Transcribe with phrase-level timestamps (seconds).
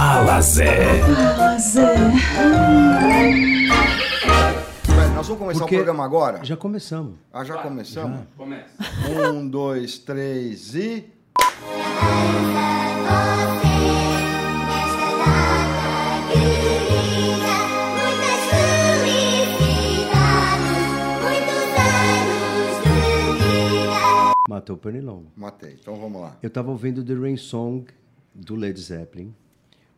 [0.00, 1.02] Fala, Zé.
[1.02, 1.94] Fala, Zé.
[5.14, 6.42] Nós vamos começar Porque- o programa agora?
[6.42, 7.16] Já começamos.
[7.30, 8.20] Ah, já começamos?
[8.34, 8.64] Começa.
[9.30, 11.04] Um, dois, três e.
[24.48, 25.30] Matou o Pernilongo.
[25.36, 26.36] Matei, então vamos lá.
[26.42, 27.86] Eu estava ouvindo The Rain Song
[28.34, 29.32] do Led Zeppelin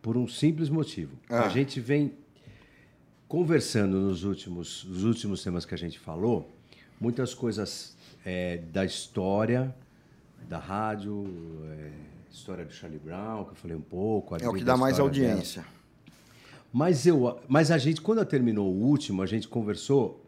[0.02, 1.16] por um simples motivo.
[1.30, 1.46] Ah.
[1.46, 2.12] A gente vem
[3.28, 6.50] conversando nos últimos, nos últimos temas que a gente falou,
[7.00, 9.74] muitas coisas é, da história
[10.48, 11.24] da rádio,
[11.70, 11.90] é,
[12.30, 14.36] história do Charlie Brown, que eu falei um pouco.
[14.36, 15.32] É o que dá mais história dela.
[15.32, 15.64] audiência.
[16.72, 20.24] Mas, eu, mas a gente, quando terminou o último, a gente conversou,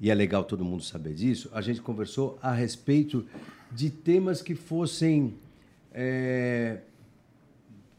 [0.00, 3.24] e é legal todo mundo saber disso, a gente conversou a respeito
[3.70, 5.34] de temas que fossem.
[5.92, 6.80] é,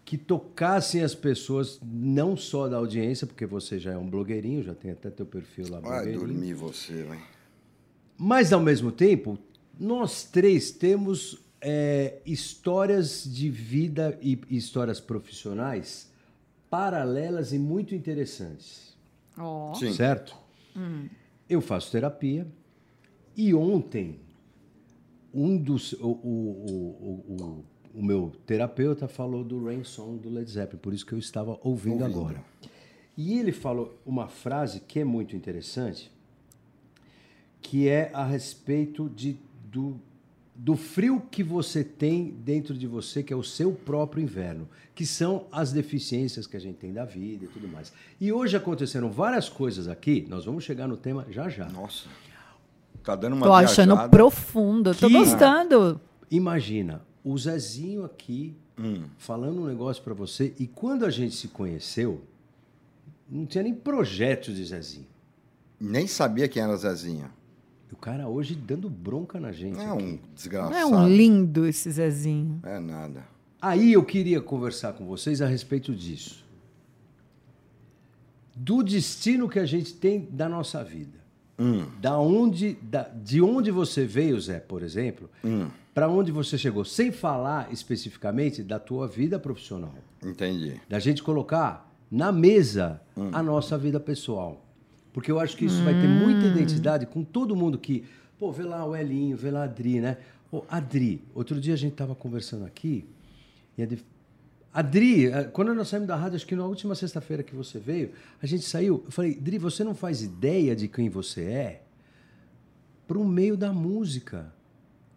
[0.07, 4.73] que tocassem as pessoas, não só da audiência, porque você já é um blogueirinho, já
[4.73, 5.81] tem até teu perfil lá.
[5.81, 7.21] Vai dormir você, velho.
[8.17, 9.37] Mas, ao mesmo tempo,
[9.77, 16.09] nós três temos é, histórias de vida e histórias profissionais
[16.69, 18.95] paralelas e muito interessantes.
[19.37, 19.73] Ó.
[19.73, 19.91] Sim.
[19.91, 20.37] Certo?
[21.49, 22.47] Eu faço terapia
[23.35, 24.21] e ontem
[25.33, 27.65] um dos o, o, o, o,
[27.97, 31.59] o meu terapeuta falou do Rain Song do Led Zeppelin, por isso que eu estava
[31.63, 32.19] ouvindo, Ouvindo.
[32.19, 32.43] agora.
[33.17, 36.11] E ele falou uma frase que é muito interessante,
[37.61, 39.37] que é a respeito de,
[39.71, 39.99] do,
[40.55, 45.05] do frio que você tem dentro de você, que é o seu próprio inverno, que
[45.05, 47.91] são as deficiências que a gente tem da vida e tudo mais.
[48.21, 51.67] E hoje aconteceram várias coisas aqui, nós vamos chegar no tema já já.
[51.69, 52.07] Nossa.
[53.03, 54.09] Tá dando uma Tô achando viajada.
[54.09, 54.93] profundo.
[54.93, 55.99] Tô Que- gostando.
[56.29, 59.05] Imagina, o Zezinho aqui Hum.
[59.17, 62.21] falando um negócio pra você, e quando a gente se conheceu,
[63.27, 65.07] não tinha nem projeto de Zezinho.
[65.79, 67.31] Nem sabia quem era Zezinha.
[67.89, 69.79] E o cara hoje dando bronca na gente.
[69.79, 70.03] É aqui.
[70.03, 70.71] um desgraçado.
[70.71, 72.59] Não é um lindo esse Zezinho.
[72.63, 73.25] É nada.
[73.59, 76.45] Aí eu queria conversar com vocês a respeito disso.
[78.55, 81.17] Do destino que a gente tem da nossa vida.
[81.59, 81.85] Hum.
[81.99, 85.67] Da onde, da, de onde você veio, Zé, por exemplo, Hum.
[85.93, 89.93] para onde você chegou, sem falar especificamente da tua vida profissional.
[90.23, 90.79] Entendi.
[90.87, 93.29] Da gente colocar na mesa Hum.
[93.33, 94.63] a nossa vida pessoal.
[95.11, 98.03] Porque eu acho que isso vai ter muita identidade com todo mundo que.
[98.37, 100.17] Pô, vê lá o Elinho, vê lá a Adri, né?
[100.51, 103.03] Pô, Adri, outro dia a gente tava conversando aqui
[103.75, 103.87] e a
[104.73, 108.11] Adri, eh, quando nós saímos da rádio, acho que na última sexta-feira que você veio,
[108.41, 109.01] a gente saiu.
[109.05, 111.81] Eu falei, Adri, você não faz ideia de quem você é
[113.07, 114.53] pro meio da música.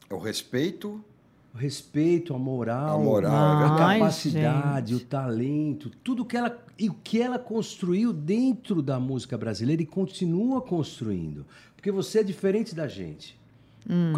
[0.09, 1.05] O respeito.
[1.53, 5.03] O respeito, a moral, A moral, é a capacidade, gente.
[5.03, 9.87] o talento, tudo que ela e o que ela construiu dentro da música brasileira e
[9.87, 11.45] continua construindo.
[11.75, 13.39] Porque você é diferente da gente.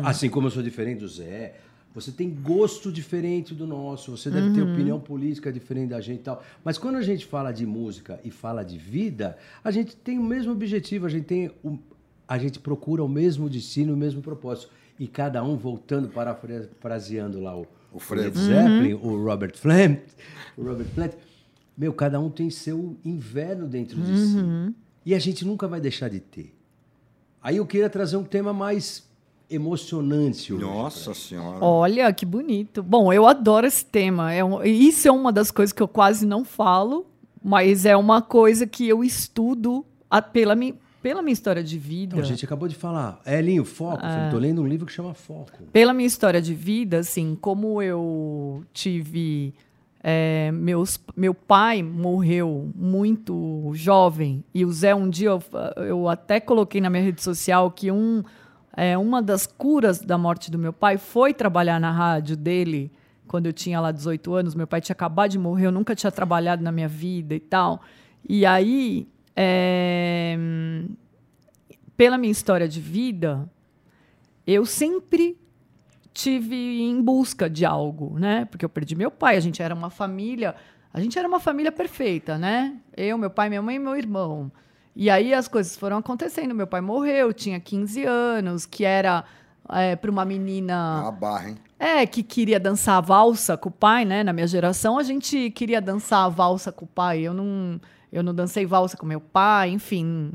[0.04, 1.54] Assim como eu sou diferente do Zé,
[1.94, 6.22] você tem gosto diferente do nosso, você deve ter opinião política diferente da gente e
[6.22, 6.42] tal.
[6.64, 10.22] Mas quando a gente fala de música e fala de vida, a gente tem o
[10.22, 11.78] mesmo objetivo, a gente tem o,
[12.26, 14.70] a gente procura o mesmo destino, o mesmo propósito.
[14.98, 18.24] E cada um voltando, parafraseando lá o, O Fred.
[18.24, 20.00] Led Zeppelin, o Robert Plant,
[20.56, 21.12] o Robert Plant.
[21.76, 24.36] Meu, cada um tem seu inverno dentro de si.
[25.04, 26.54] E a gente nunca vai deixar de ter.
[27.42, 29.10] Aí eu queria trazer um tema mais
[29.54, 30.64] emocionante hoje.
[30.64, 31.64] Nossa senhora.
[31.64, 32.82] Olha, que bonito.
[32.82, 34.32] Bom, eu adoro esse tema.
[34.32, 37.06] É um- isso é uma das coisas que eu quase não falo,
[37.42, 42.14] mas é uma coisa que eu estudo a- pela, mi, pela minha história de vida.
[42.14, 43.20] Então, a gente acabou de falar.
[43.26, 44.04] Elinho, foco.
[44.04, 45.50] Eu tô lendo um livro que chama Foco.
[45.72, 49.54] Pela minha história de vida, assim, como eu tive.
[50.04, 55.40] é, meus, meu pai morreu muito jovem, e o Zé, um dia, eu,
[55.86, 58.24] eu até coloquei na minha rede social que um,
[58.76, 62.90] é, uma das curas da morte do meu pai foi trabalhar na rádio dele,
[63.26, 64.54] quando eu tinha lá 18 anos.
[64.54, 67.82] Meu pai tinha acabado de morrer, eu nunca tinha trabalhado na minha vida e tal.
[68.28, 70.36] E aí, é,
[71.96, 73.48] pela minha história de vida,
[74.46, 75.38] eu sempre
[76.12, 78.44] tive em busca de algo, né?
[78.46, 80.54] Porque eu perdi meu pai, a gente era uma família,
[80.92, 82.76] a gente era uma família perfeita, né?
[82.96, 84.52] Eu, meu pai, minha mãe e meu irmão.
[84.94, 86.54] E aí as coisas foram acontecendo.
[86.54, 89.24] Meu pai morreu, tinha 15 anos, que era
[90.00, 91.56] para uma menina A barra, hein?
[91.78, 94.22] é, que queria dançar a valsa com o pai, né?
[94.22, 97.20] Na minha geração, a gente queria dançar a valsa com o pai.
[97.22, 97.80] Eu não,
[98.12, 100.30] eu não dancei valsa com meu pai, enfim.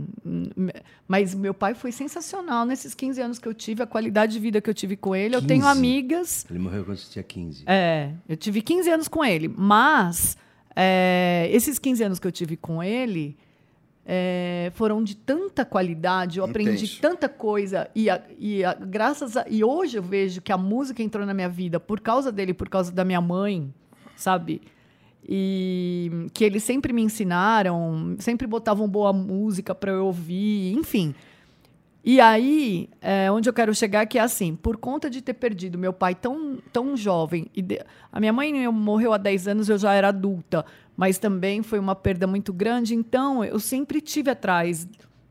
[1.07, 4.60] Mas meu pai foi sensacional nesses 15 anos que eu tive, a qualidade de vida
[4.60, 5.36] que eu tive com ele.
[5.36, 5.77] Eu tenho 15?
[5.77, 6.45] amigas.
[6.50, 7.63] Ele morreu quando você tinha 15.
[7.68, 10.36] É, eu tive 15 anos com ele, mas
[10.75, 13.38] é, esses 15 anos que eu tive com ele
[14.09, 17.01] é, foram de tanta qualidade, eu aprendi Intenso.
[17.01, 17.89] tanta coisa.
[17.94, 21.33] E, a- e a- graças a, E hoje eu vejo que a música entrou na
[21.33, 23.74] minha vida por causa dele, por causa da minha mãe,
[24.15, 24.62] sabe?
[25.30, 31.13] E que eles sempre me ensinaram, sempre botavam boa música para eu ouvir, enfim.
[32.03, 35.33] E aí, é, onde eu quero chegar é que é assim, por conta de ter
[35.33, 39.68] perdido meu pai tão, tão jovem, e de- a minha mãe morreu há 10 anos,
[39.68, 40.65] eu já era adulta,
[40.98, 44.88] mas também foi uma perda muito grande, então eu sempre tive atrás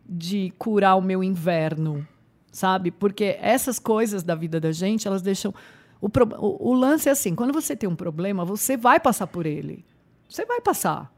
[0.08, 2.06] de curar o meu inverno,
[2.52, 2.92] sabe?
[2.92, 5.52] Porque essas coisas da vida da gente, elas deixam...
[6.00, 9.44] O, pro- o, lance é assim, quando você tem um problema, você vai passar por
[9.44, 9.84] ele.
[10.28, 11.12] Você vai passar.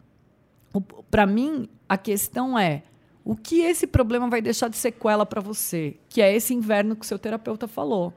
[1.10, 2.84] Para mim, a questão é
[3.24, 7.04] o que esse problema vai deixar de sequela para você, que é esse inverno que
[7.04, 8.14] o seu terapeuta falou.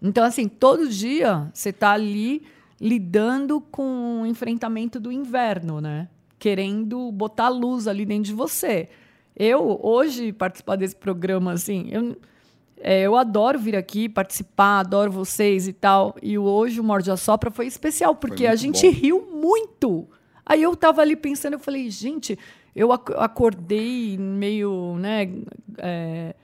[0.00, 2.44] Então, assim, todo dia você está ali
[2.82, 6.08] lidando com o enfrentamento do inverno, né?
[6.36, 8.88] Querendo botar luz ali dentro de você.
[9.36, 12.16] Eu, hoje, participar desse programa, assim, eu,
[12.78, 16.16] é, eu adoro vir aqui participar, adoro vocês e tal.
[16.20, 18.92] E hoje o Morde a Sopra foi especial, porque a muito gente bom.
[18.98, 20.08] riu muito.
[20.44, 22.36] Aí eu tava ali pensando, eu falei, gente,
[22.74, 25.30] eu ac- acordei meio, né,
[25.78, 26.34] é,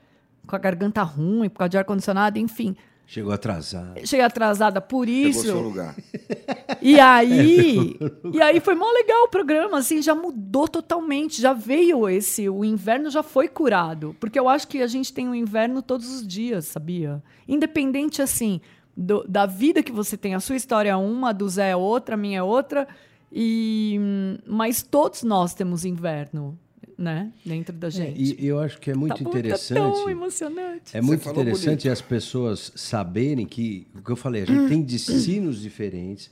[0.47, 2.77] com a garganta ruim, por causa de ar-condicionado, enfim.
[3.11, 4.05] Chegou atrasado.
[4.05, 5.41] Cheguei atrasada por Pegou isso.
[5.41, 5.95] seu lugar.
[6.81, 7.97] E aí,
[8.31, 12.63] e aí foi mó legal o programa, assim, já mudou totalmente, já veio esse, o
[12.63, 16.25] inverno já foi curado, porque eu acho que a gente tem o inverno todos os
[16.25, 17.21] dias, sabia?
[17.47, 18.61] Independente assim
[18.95, 21.75] do- da vida que você tem, a sua história é uma, a do Zé é
[21.75, 22.87] outra, a minha é outra,
[23.31, 26.57] e hum, mas todos nós temos inverno,
[26.99, 28.35] né, dentro da É, gente.
[28.37, 29.77] e eu acho que é muito Tá bom, interessante.
[29.79, 30.97] Tá tão emocionante.
[30.97, 31.91] É muito interessante bonito.
[31.93, 36.29] as pessoas saberem que, o que eu falei, a gente tem destinos diferentes,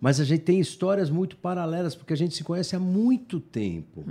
[0.00, 4.04] mas a gente tem histórias muito paralelas, porque a gente se conhece há muito tempo.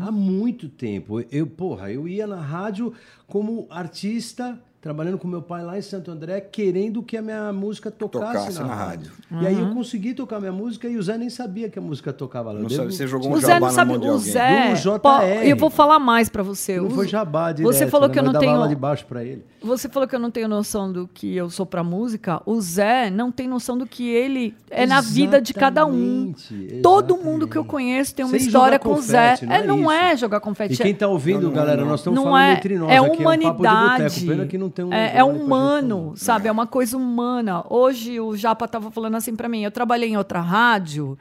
[0.00, 1.20] Há muito tempo.
[1.32, 2.92] Eu, porra, eu ia na rádio
[3.26, 7.90] como artista, trabalhando com meu pai lá em Santo André, querendo que a minha música
[7.90, 9.12] tocasse, Tocasse na, na rádio.
[9.30, 9.42] rádio.
[9.42, 12.12] E aí eu consegui tocar minha música e o Zé nem sabia que a música
[12.12, 12.58] tocava lá.
[12.58, 14.18] Eu Não devo- sabe, você jogou um O Zé jabá não na sabe, mão o.
[14.18, 14.74] Zé.
[14.74, 14.98] JR.
[15.00, 15.08] Pô,
[15.42, 16.76] eu vou falar mais pra você.
[16.76, 18.12] Não O- foi jabá direto, Você falou né?
[18.12, 18.68] que eu não dava tenho.
[18.68, 19.42] de baixo pra ele.
[19.62, 22.42] Você falou que eu não tenho noção do que eu sou pra música.
[22.44, 26.34] O Zé não tem noção do que ele é na vida de cada um.
[26.36, 27.24] Exatamente, Todo exatamente.
[27.32, 29.38] mundo que eu conheço tem uma Sem história com o Zé.
[29.42, 30.74] não é, é não é jogar confete.
[30.74, 31.88] E quem tá ouvindo, Não, não, galera, não.
[31.88, 34.02] nós estamos não falando é, entre nós é aqui, é um papo de humanidade.
[34.14, 34.26] boteco.
[34.26, 36.48] Pena que não tem um é, é humano, sabe?
[36.48, 37.64] É uma coisa humana.
[37.70, 39.62] Hoje o Japa tava falando assim pra mim.
[39.62, 41.16] Eu trabalhei em outra rádio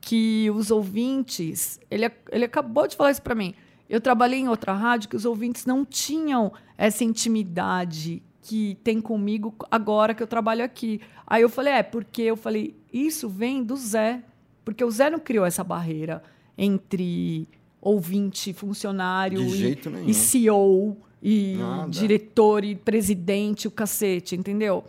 [0.00, 3.54] que os ouvintes, ele, ele acabou de falar isso pra mim.
[3.88, 9.54] Eu trabalhei em outra rádio que os ouvintes não tinham essa intimidade que tem comigo
[9.70, 11.00] agora que eu trabalho aqui.
[11.26, 14.22] Aí eu falei, é, porque eu falei, isso vem do Zé.
[14.64, 16.22] Porque o Zé não criou essa barreira
[16.56, 17.48] entre
[17.80, 20.08] ouvinte, funcionário De e, jeito nenhum.
[20.08, 21.88] e CEO e Nada.
[21.88, 24.84] diretor e presidente, o cacete, entendeu?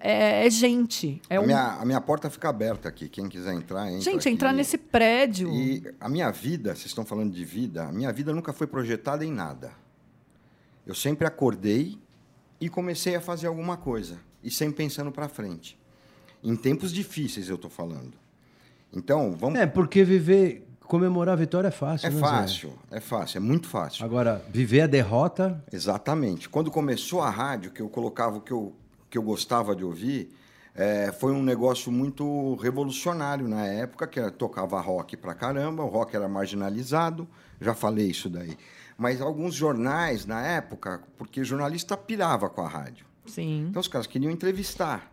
[0.00, 1.20] É, é gente.
[1.28, 1.46] É a, um...
[1.46, 3.08] minha, a minha porta fica aberta aqui.
[3.08, 4.30] Quem quiser entrar, entra Gente, aqui.
[4.30, 5.52] entrar nesse prédio.
[5.52, 9.24] E a minha vida, vocês estão falando de vida, a minha vida nunca foi projetada
[9.24, 9.72] em nada.
[10.86, 11.98] Eu sempre acordei
[12.60, 14.18] e comecei a fazer alguma coisa.
[14.42, 15.78] E sempre pensando para frente.
[16.42, 18.12] Em tempos difíceis, eu estou falando.
[18.92, 19.58] Então, vamos.
[19.58, 20.66] É, porque viver,
[20.98, 22.20] comemorar a vitória é fácil, É né, Zé?
[22.22, 24.04] fácil, é fácil, é muito fácil.
[24.04, 26.48] Agora, viver a derrota, Exatamente.
[26.48, 28.72] Quando começou a rádio, que eu colocava o que eu,
[29.10, 30.30] que eu gostava de ouvir,
[30.74, 35.88] eh, foi um negócio muito revolucionário na época, que era, tocava rock pra caramba, o
[35.88, 37.26] rock era marginalizado,
[37.60, 38.56] já falei isso daí.
[38.96, 43.04] Mas alguns jornais na época, porque jornalista pirava com a rádio.
[43.26, 43.66] Sim.
[43.70, 45.10] Então os caras queriam entrevistar.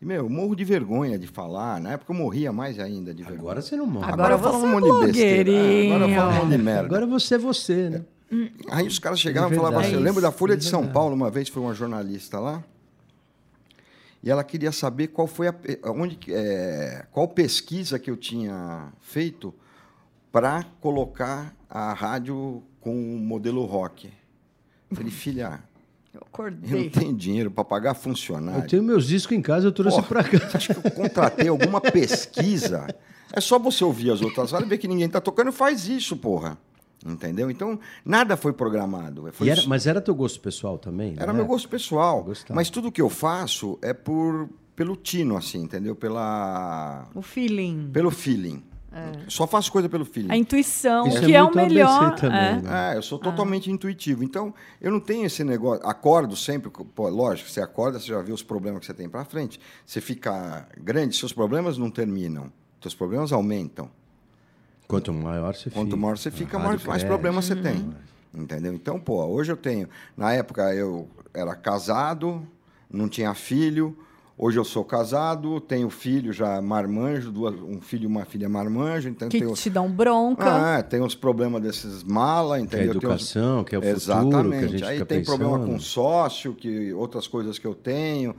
[0.00, 1.80] E, meu, eu morro de vergonha de falar.
[1.80, 3.40] Na época eu morria mais ainda de vergonha.
[3.40, 4.12] agora você não morre.
[4.12, 5.44] Agora eu falo um é monte de besteira.
[5.44, 5.94] blogueirinho.
[5.94, 6.86] Agora eu falo um monte de merda.
[6.86, 8.04] Agora você é você, né?
[8.70, 10.86] Aí os caras chegavam É e falavam assim, eu lembro da Folha de É São.
[10.86, 12.62] Paulo, uma vez foi uma jornalista lá,
[14.22, 15.54] e ela queria saber qual foi a,
[15.86, 19.52] onde, é, qual pesquisa que eu tinha feito
[20.30, 24.12] para colocar a rádio com o modelo rock.
[24.90, 25.60] Eu falei, filha,
[26.12, 26.90] Eu eu não acordei.
[26.90, 28.68] tenho dinheiro para pagar Eu funcionário.
[28.68, 30.50] tenho meus discos em casa, eu trouxe Porra, pra cá.
[30.54, 32.86] Acha que eu contratei alguma pesquisa?
[33.32, 36.16] É só você ouvir as outras rádios e ver que ninguém está tocando, faz isso,
[36.16, 36.58] porra.
[37.06, 37.50] Entendeu?
[37.50, 39.26] Então, nada foi programado.
[39.32, 41.14] Foi era- mas era teu gosto pessoal também?
[41.16, 41.38] Era né?
[41.38, 42.26] meu gosto pessoal.
[42.50, 45.94] Mas tudo que eu faço é por pelo tino, assim, entendeu?
[45.94, 47.90] Pela, O feeling.
[47.92, 48.62] pelo feeling.
[49.28, 50.32] Só faço coisa pelo feeling.
[50.32, 52.16] A intuição, Isso que é é, o melhor.
[52.16, 52.60] também, é.
[52.60, 52.92] né?
[52.92, 54.24] É, eu sou totalmente intuitivo.
[54.24, 55.86] Então, eu não tenho esse negócio.
[55.86, 56.70] Acordo sempre.
[56.70, 59.60] Pô, lógico, você acorda, você já vê os problemas que você tem para frente.
[59.86, 62.52] Você fica grande, seus problemas não terminam.
[62.80, 63.88] Seus problemas aumentam.
[64.88, 65.96] Quanto maior você Quanto fica.
[65.96, 67.06] maior você fica, rádio mais, cresce.
[67.06, 67.94] problemas você tem.
[68.34, 68.72] Entendeu?
[68.74, 69.88] Então, pô, hoje eu tenho.
[70.16, 72.44] Na época eu era casado,
[72.90, 73.96] não tinha filho.
[74.42, 79.06] Hoje eu sou casado, tenho filho já marmanjo, duas, um filho e uma filha marmanjo.
[79.10, 80.78] Então Que tenho, te dão bronca.
[80.78, 83.00] ah, tem uns problemas desses mala, Que é a entendeu?
[83.00, 84.58] Tem uns- educação, que é o futuro, Exatamente.
[84.60, 85.72] que a gente Aí fica tem problema pensando.
[85.72, 88.34] com sócio, que outras coisas que eu tenho.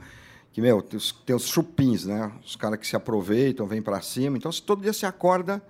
[0.52, 2.32] Que, meu, tem os, tem os chupins, né?
[2.44, 4.36] Os caras que se aproveitam, vêm para cima.
[4.36, 5.62] Então, se todo dia você acorda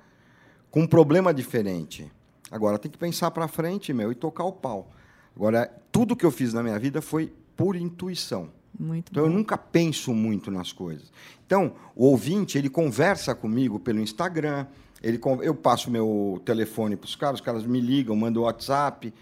[0.70, 2.10] com um problema diferente.
[2.50, 4.90] Agora, tem que pensar para frente, meu, e tocar o pau.
[5.36, 8.48] Agora, tudo que eu fiz na minha vida foi por intuição.
[8.78, 9.36] Muito Então, eu bom.
[9.36, 11.12] nunca penso muito nas coisas.
[11.46, 14.66] Então, o ouvinte, ele conversa comigo pelo Instagram,
[15.02, 19.12] ele, eu passo meu telefone para os caras, os caras me ligam, mandam WhatsApp.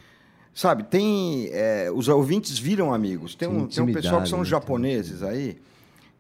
[0.53, 1.49] Sabe, tem.
[1.53, 3.35] é, os ouvintes viram amigos.
[3.35, 4.45] Tem Tem um, tem um pessoal que são né?
[4.45, 5.57] japoneses aí,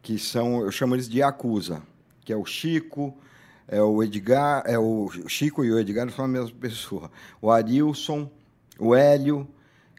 [0.02, 1.82] que são, eu chamo eles de Yakuza,
[2.24, 3.14] que é o Chico,
[3.68, 7.10] é o Edgar, é o Chico e o Edgar são a mesma pessoa.
[7.42, 8.30] O Arilson,
[8.78, 9.46] o Hélio,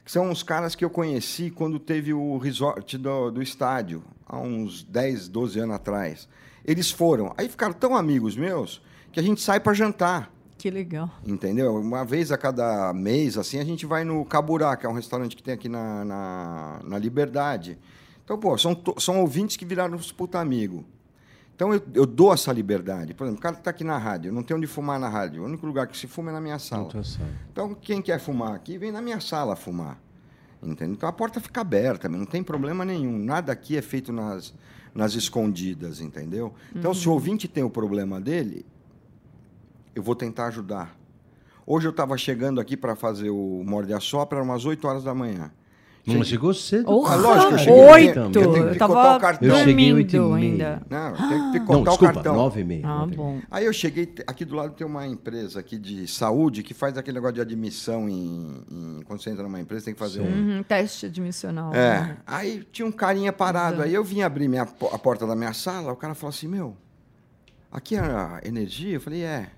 [0.03, 4.39] que são os caras que eu conheci quando teve o resort do, do estádio, há
[4.39, 6.27] uns 10, 12 anos atrás.
[6.65, 8.81] Eles foram, aí ficaram tão amigos meus
[9.11, 10.31] que a gente sai para jantar.
[10.57, 11.09] Que legal.
[11.25, 11.75] Entendeu?
[11.75, 15.35] Uma vez a cada mês, assim, a gente vai no Caburá, que é um restaurante
[15.35, 17.79] que tem aqui na, na, na Liberdade.
[18.23, 20.85] Então, pô, são, são ouvintes que viraram os puta amigo.
[21.61, 23.13] Então, eu, eu dou essa liberdade.
[23.13, 25.43] Por exemplo, o cara está aqui na rádio, não tem onde fumar na rádio.
[25.43, 26.85] O único lugar que se fuma é na minha sala.
[27.51, 30.01] Então, quem quer fumar aqui, vem na minha sala fumar.
[30.63, 30.95] Entendeu?
[30.95, 33.15] Então, a porta fica aberta, não tem problema nenhum.
[33.15, 34.55] Nada aqui é feito nas,
[34.91, 36.51] nas escondidas, entendeu?
[36.75, 38.65] Então, se o ouvinte tem o problema dele,
[39.93, 40.97] eu vou tentar ajudar.
[41.63, 45.03] Hoje eu estava chegando aqui para fazer o Morde a Sopra, eram umas 8 horas
[45.03, 45.51] da manhã.
[46.05, 46.85] Não, chegou cedo.
[46.85, 48.19] Porra, Ah, lógico eu cheguei oito!
[48.19, 49.47] Eu tenho que Eu tava o cartão.
[49.49, 50.81] Eu cheguei oito e dormindo meia.
[50.89, 52.35] Não, tenho que Não, picotar o desculpa, cartão.
[52.35, 52.81] nove e meia.
[52.87, 53.39] Ah, bom.
[53.51, 57.15] Aí eu cheguei, aqui do lado tem uma empresa aqui de saúde que faz aquele
[57.15, 60.25] negócio de admissão em, em- quando você entra numa empresa, tem que fazer um,
[60.57, 61.73] Uhum, teste admissional.
[61.75, 65.53] É, aí tinha um carinha parado, aí eu vim abrir minha, a porta da minha
[65.53, 66.75] sala, o cara falou assim, meu,
[67.71, 68.95] aqui é a energia?
[68.95, 69.49] Eu falei, é.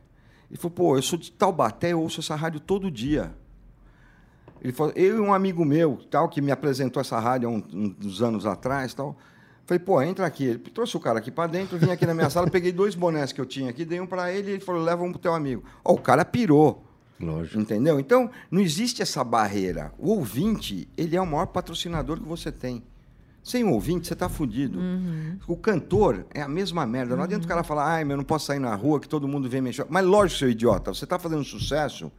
[0.52, 3.32] Ele falou, pô, eu sou de Taubaté, eu ouço essa rádio todo dia.
[4.64, 7.96] Ele falou, eu e um amigo meu, tal, que me apresentou essa rádio há um-
[8.04, 9.18] uns anos atrás, tal.
[9.66, 10.46] Falei, pô, entra aqui.
[10.46, 13.32] Ele trouxe o cara aqui para dentro, vim aqui na minha sala, peguei dois bonés
[13.32, 15.34] que eu tinha aqui, dei um para ele e ele falou, leva um pro teu
[15.34, 15.64] amigo.
[15.84, 16.84] Ó, o cara pirou.
[17.20, 17.60] Lógico.
[17.62, 18.00] Entendeu?
[18.00, 19.94] Então, não existe essa barreira.
[19.98, 22.84] O ouvinte, ele é o maior patrocinador que você tem.
[23.42, 24.80] Sem um ouvinte, você está fudido.
[25.48, 27.16] O cantor é a mesma merda.
[27.16, 29.28] Não adianta o cara falar, ai, meu, eu não posso sair na rua, que todo
[29.28, 29.86] mundo vem mexer.
[29.90, 32.10] Mas lógico, seu idiota, você está fazendo sucesso.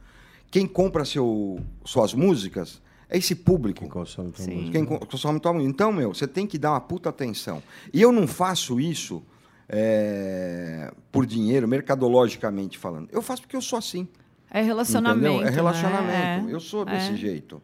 [0.51, 3.81] Quem compra seu, suas músicas é esse público.
[3.81, 4.55] Quem consome tua Sim.
[4.55, 4.71] música.
[4.71, 5.69] Quem co- consome tua música.
[5.69, 7.61] Então, meu, você tem que dar uma puta atenção.
[7.93, 9.21] E eu não faço isso
[9.67, 13.09] é, por dinheiro, mercadologicamente falando.
[13.11, 14.07] Eu faço porque eu sou assim.
[14.49, 15.27] É relacionamento.
[15.27, 15.47] Entendeu?
[15.47, 16.45] É relacionamento.
[16.45, 16.47] né?
[16.53, 16.91] Eu sou É.
[16.91, 17.61] desse jeito.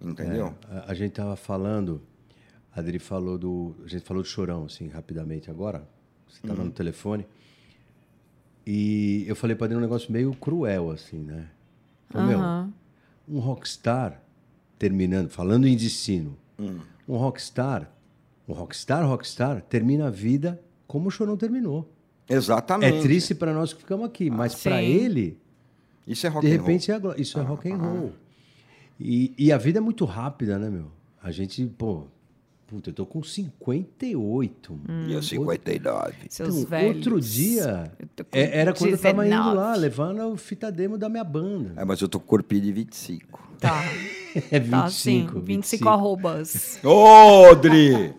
[0.00, 0.54] Entendeu?
[0.68, 2.02] A, a gente tava falando,
[2.74, 3.76] a Adri falou do.
[3.84, 5.86] A gente falou do chorão, assim, rapidamente agora.
[6.28, 6.66] Você tava Uhum.
[6.66, 7.26] no telefone.
[8.66, 11.46] E eu falei pra Adri um negócio meio cruel, assim, né?
[12.10, 12.72] Falei, Aham.
[13.28, 14.20] meu, um rockstar
[14.78, 16.78] terminando, falando em destino, Hum.
[17.08, 17.90] um rockstar,
[18.48, 21.90] um rockstar, rockstar, termina a vida como o chorão terminou.
[22.28, 22.98] Exatamente.
[22.98, 24.86] É triste pra nós que ficamos aqui, mas pra Sim.
[24.88, 25.38] ele,
[26.06, 26.66] Isso é rock de and roll.
[26.66, 28.12] repente, é isso é rock and roll.
[29.00, 30.90] E, e a vida é muito rápida, né, meu?
[31.22, 32.04] A gente, pô,
[32.74, 34.80] puta, eu tô com 58.
[35.08, 36.12] E eu 59.
[36.28, 36.96] Seus Então, velhos.
[36.96, 37.92] outro dia,
[38.32, 39.56] é- era quando eu tava indo 19.
[39.56, 41.72] lá, levando o fita demo da minha banda.
[41.76, 43.48] É, mas eu tô com corpinho de 25.
[43.60, 43.80] Tá,
[44.50, 44.70] É 25.
[44.70, 45.26] tá sim.
[45.44, 46.80] 25, arrobas.
[46.82, 48.12] Ô, Dri!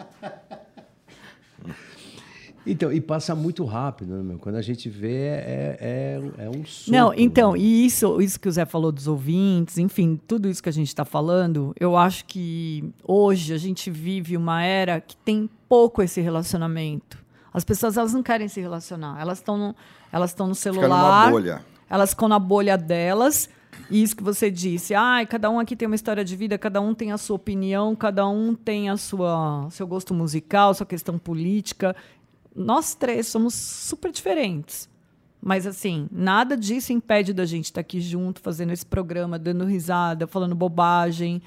[2.65, 4.39] Então, e passa muito rápido, né, meu?
[4.39, 6.91] Quando a gente vê, é, é, é um sopro.
[6.91, 7.59] Não, então, né?
[7.59, 10.87] e isso, isso que o Zé falou dos ouvintes, enfim, tudo isso que a gente
[10.87, 16.21] está falando, eu acho que hoje a gente vive uma era que tem pouco esse
[16.21, 17.23] relacionamento.
[17.53, 19.75] As pessoas elas não querem se relacionar, elas estão no,
[20.11, 21.65] elas estão no celular, numa bolha.
[21.89, 23.49] elas ficam na bolha delas.
[23.89, 26.81] E isso que você disse, ai, cada um aqui tem uma história de vida, cada
[26.81, 31.19] um tem a sua opinião, cada um tem a sua seu gosto musical, sua questão
[31.19, 31.95] política.
[32.55, 34.89] Nós três somos super diferentes.
[35.41, 40.25] Mas assim, nada disso impede da gente estar aqui junto, fazendo esse programa, dando risada,
[40.25, 41.41] falando bobagem.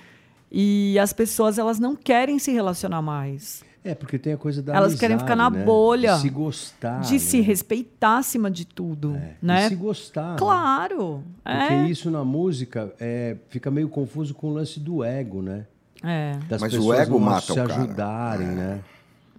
[0.53, 3.65] E as pessoas, elas não querem se relacionar mais.
[3.85, 5.65] É, porque tem a coisa da Elas querem amizade, ficar na né?
[5.65, 6.15] bolha.
[6.17, 7.01] De se gostar.
[7.01, 7.43] de se né?
[7.43, 9.63] respeitar acima de tudo, É, né?
[9.63, 10.33] De se gostar.
[10.33, 10.37] né?
[10.39, 11.25] Claro.
[11.43, 11.89] Porque é.
[11.89, 15.65] isso na música é, fica meio confuso com o lance do ego, né?
[16.05, 16.39] É.
[16.49, 17.75] Das Mas o pessoas ego não mata se o cara.
[17.75, 18.81] ajudarem, né?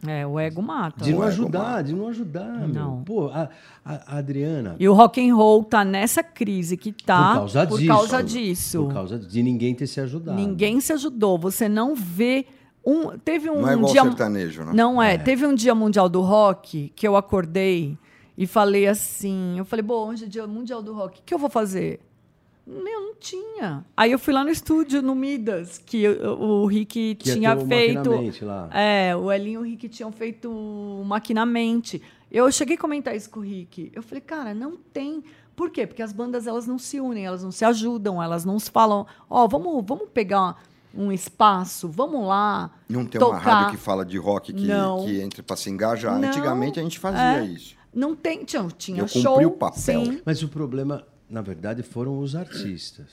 [0.08, 1.04] É, o ego mata.
[1.04, 2.96] De não ajudar, de não ajudar, Não.
[2.98, 3.04] meu.
[3.06, 3.50] Pô, a,
[3.84, 7.68] a- a Adriana, E o rock and roll tá nessa crise que tá por causa
[7.68, 7.88] por disso.
[7.94, 8.84] causa disso.
[8.86, 10.38] Por causa de ninguém ter se ajudado.
[10.38, 11.38] Ninguém se ajudou.
[11.38, 12.46] Você não vê
[12.86, 13.18] um.
[13.18, 14.04] Teve um Não é igual dia.
[14.04, 14.72] sertanejo, né?
[14.74, 15.18] Não é.
[15.18, 17.98] Teve um dia mundial do rock que eu acordei
[18.38, 19.58] e falei assim.
[19.58, 21.20] Eu falei, bom, hoje é dia mundial do rock.
[21.20, 22.00] O que eu vou fazer?
[22.72, 23.84] Meu, não tinha.
[23.98, 28.12] Aí eu fui lá no estúdio, no Midas, que o, o Rick Que tinha feito.
[28.46, 28.70] Lá.
[28.72, 30.50] É, o Elinho e o Rick tinham feito
[31.06, 32.02] maquinamente.
[32.32, 33.92] Eu cheguei a comentar isso com o Rick.
[33.94, 35.24] Eu falei, cara, não tem.
[35.56, 35.88] Por quê?
[35.88, 39.06] Porque as bandas elas não se unem, elas não se ajudam, elas não se falam,
[39.30, 40.62] ó, vamos, vamos pegar
[40.94, 42.72] um espaço, vamos lá.
[42.88, 43.36] Não tem tocar.
[43.36, 45.06] uma rádio que fala de rock que, Não.
[45.06, 46.18] que entre para se engajar.
[46.20, 46.28] Não.
[46.30, 47.46] Antigamente a gente fazia É.
[47.46, 47.76] isso.
[47.94, 49.46] Não tem, tinha, tinha Eu cumpri show.
[49.48, 49.80] o papel.
[50.06, 50.22] Sim.
[50.24, 53.06] Mas o problema, na verdade, foram os artistas.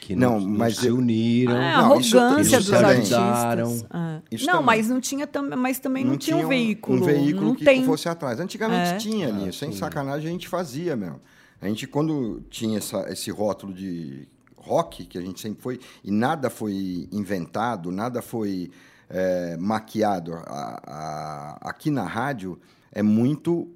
[0.00, 1.54] Que Não, não, mas se uniram.
[1.54, 3.84] É, a Não, arrogância isso dos artistas.
[3.92, 4.46] É.
[4.46, 4.64] Não, também.
[4.66, 6.98] mas não tinha também, mas também não, tinha um veículo.
[7.00, 7.84] Um veículo não que tem.
[7.84, 8.40] fosse atrás.
[8.40, 8.96] Antigamente É.
[8.96, 9.78] tinha Ah, sem sim.
[9.78, 11.20] sacanagem a gente fazia mesmo.
[11.60, 16.10] A gente, quando tinha essa- esse rótulo de rock, que a gente sempre foi, e
[16.10, 18.70] nada foi inventado, nada foi
[19.14, 20.32] é, maquiado.
[20.32, 22.58] A- a- aqui na rádio
[22.90, 23.68] é muito.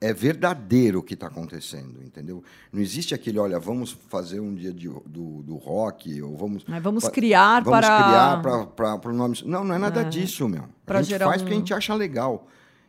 [0.00, 2.42] É verdadeiro o que está acontecendo, entendeu?
[2.72, 6.64] Não existe aquele, olha, vamos fazer um dia de- do, do rock, ou vamos.
[6.68, 7.96] Mas vamos criar vamos para.
[8.04, 8.66] criar
[9.00, 9.36] para o nome.
[9.44, 10.64] Não, não é nada disso, meu.
[10.86, 12.46] Pra a gente gerar faz porque a um- gente acha legal,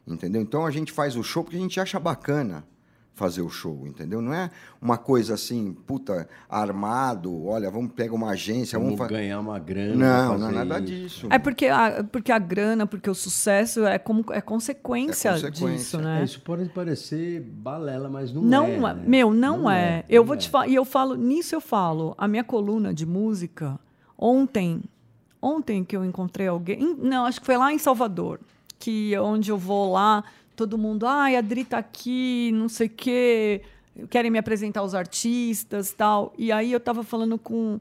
[0.07, 0.41] entendeu?
[0.41, 2.63] Então a gente faz o show porque a gente acha bacana
[3.19, 4.21] fazer o show, entendeu?
[4.21, 4.49] Não é
[4.81, 9.95] uma coisa assim, puta, armado, olha, vamos pegar uma agência, Vamos vamos ganhar uma grana.
[10.25, 10.87] Não, não é nada isso.
[10.93, 11.27] disso.
[11.29, 15.77] É porque a, porque a grana, porque o sucesso é como é consequência, É consequência.
[15.77, 16.23] disso, É, né?
[16.23, 18.91] isso pode parecer balela, mas não, Não, é.
[18.91, 19.03] é, né?
[19.05, 20.05] meu, não, é.
[20.07, 20.39] Eu não vou é.
[20.39, 23.77] te falar, e eu falo, nisso eu falo, a minha coluna de música,
[24.17, 24.81] ontem,
[25.41, 28.39] ontem que eu encontrei alguém, não, acho que foi lá em Salvador,
[28.79, 30.23] que onde eu vou lá,
[30.59, 33.61] todo mundo, ai, a Adri tá aqui, não sei o quê,
[34.09, 36.33] querem me apresentar os artistas, tal.
[36.37, 37.79] E aí eu tava falando com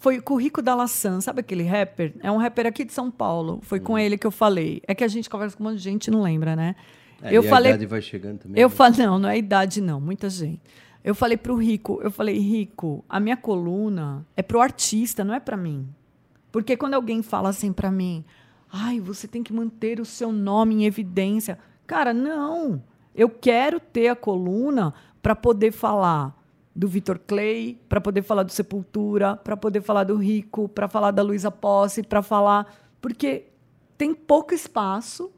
[0.00, 2.14] foi com o Rico Dalassan, sabe aquele rapper?
[2.20, 3.60] É um rapper aqui de São Paulo.
[3.62, 4.80] Foi com ele que eu falei.
[4.86, 6.74] É que a gente conversa com um monte de gente e não lembra, né?
[7.20, 8.60] É, eu falei A idade vai chegando também.
[8.60, 8.74] eu né?
[8.74, 10.62] falei, não, não é idade, não, muita gente.
[11.04, 15.40] Eu falei pro Rico, eu falei, Rico, a minha coluna é pro artista, não é
[15.40, 15.86] para mim.
[16.50, 18.24] Porque quando alguém fala assim para mim,
[18.72, 21.58] ai, você tem que manter o seu nome em evidência.
[21.86, 22.82] Cara, não.
[23.14, 26.34] Eu quero ter a coluna para poder falar
[26.74, 31.10] do Vitor Clay, para poder falar do Sepultura, para poder falar do Rico, para falar
[31.10, 32.74] da Luísa Posse, para falar.
[32.98, 33.44] Porque
[33.98, 35.30] tem pouco espaço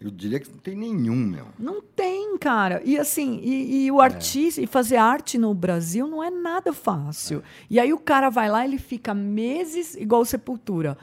[0.00, 1.48] Eu diria que não tem nenhum, meu.
[1.58, 2.80] não tem, cara.
[2.86, 7.42] E assim, e, e o artista, e fazer arte no Brasil não é nada fácil.
[7.68, 10.96] E aí o cara vai lá, ele fica meses, igual o Sepultura.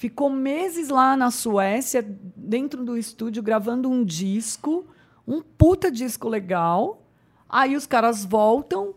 [0.00, 2.02] Ficou meses lá na Suécia,
[2.34, 4.86] dentro do estúdio, gravando um disco,
[5.28, 7.06] um puta disco legal.
[7.46, 8.94] Aí os caras voltam,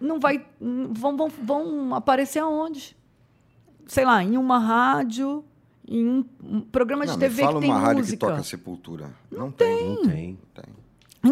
[0.00, 0.44] não vai.
[0.60, 2.96] Vão, vão, vão aparecer aonde?
[3.86, 5.44] Sei lá, em uma rádio,
[5.86, 8.26] em um, um programa de Não, TV me fala que tem uma rádio música.
[8.26, 9.10] que toca Sepultura.
[9.30, 9.88] Não, tem.
[9.88, 10.38] Não tem.
[10.54, 10.74] não tem.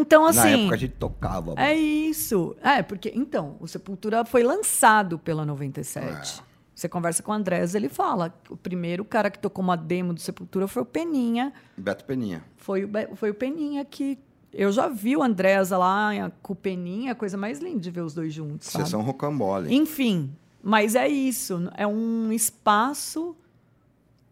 [0.00, 0.60] Então, Na assim.
[0.60, 1.54] época a gente tocava.
[1.56, 2.54] É isso.
[2.62, 6.40] É, porque, então, o Sepultura foi lançado pela 97.
[6.46, 6.49] É.
[6.80, 8.32] Você conversa com o Andrés, ele fala.
[8.48, 11.52] O primeiro cara que tocou uma demo do Sepultura foi o Peninha.
[11.76, 12.42] Beto Peninha.
[12.56, 14.18] Foi o, Be- foi o Peninha que.
[14.50, 18.00] Eu já vi o Andrés lá com o Peninha, a coisa mais linda de ver
[18.00, 18.68] os dois juntos.
[18.68, 18.84] Sabe?
[18.86, 19.72] Sessão Rocambole.
[19.74, 21.70] Enfim, mas é isso.
[21.76, 23.36] É um espaço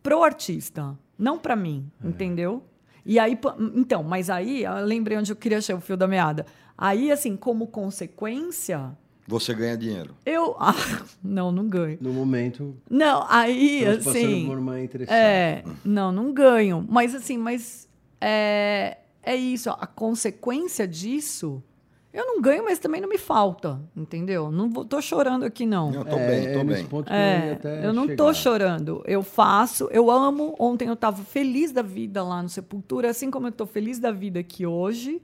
[0.03, 2.63] pro artista, não para mim, entendeu?
[3.05, 3.39] E aí,
[3.75, 6.47] então, mas aí, eu lembrei onde eu queria achar o fio da meada.
[6.79, 8.97] Aí, assim, como consequência,
[9.29, 10.15] Você ganha dinheiro.
[10.25, 10.57] eu.
[10.59, 10.75] Ah,
[11.23, 11.99] não, não ganho.
[12.01, 14.47] No momento, Não, aí, assim.
[14.47, 14.75] por uma.
[15.07, 16.85] É, não, não ganho.
[16.89, 17.87] Mas assim, mas
[18.21, 19.69] é, é isso.
[19.71, 21.63] A consequência disso,
[22.11, 24.51] eu não ganho, mas também não me falta, entendeu?
[24.51, 25.93] Não vou, tô chorando aqui, não.
[25.93, 26.87] Eu tô É, bem, tô é bem.
[26.87, 28.17] ponto eu É, até eu não chegar.
[28.17, 29.03] tô chorando.
[29.07, 30.57] Eu faço, eu amo.
[30.59, 34.11] Ontem eu tava feliz da vida lá no Sepultura, assim como eu tô feliz da
[34.11, 35.21] vida aqui hoje.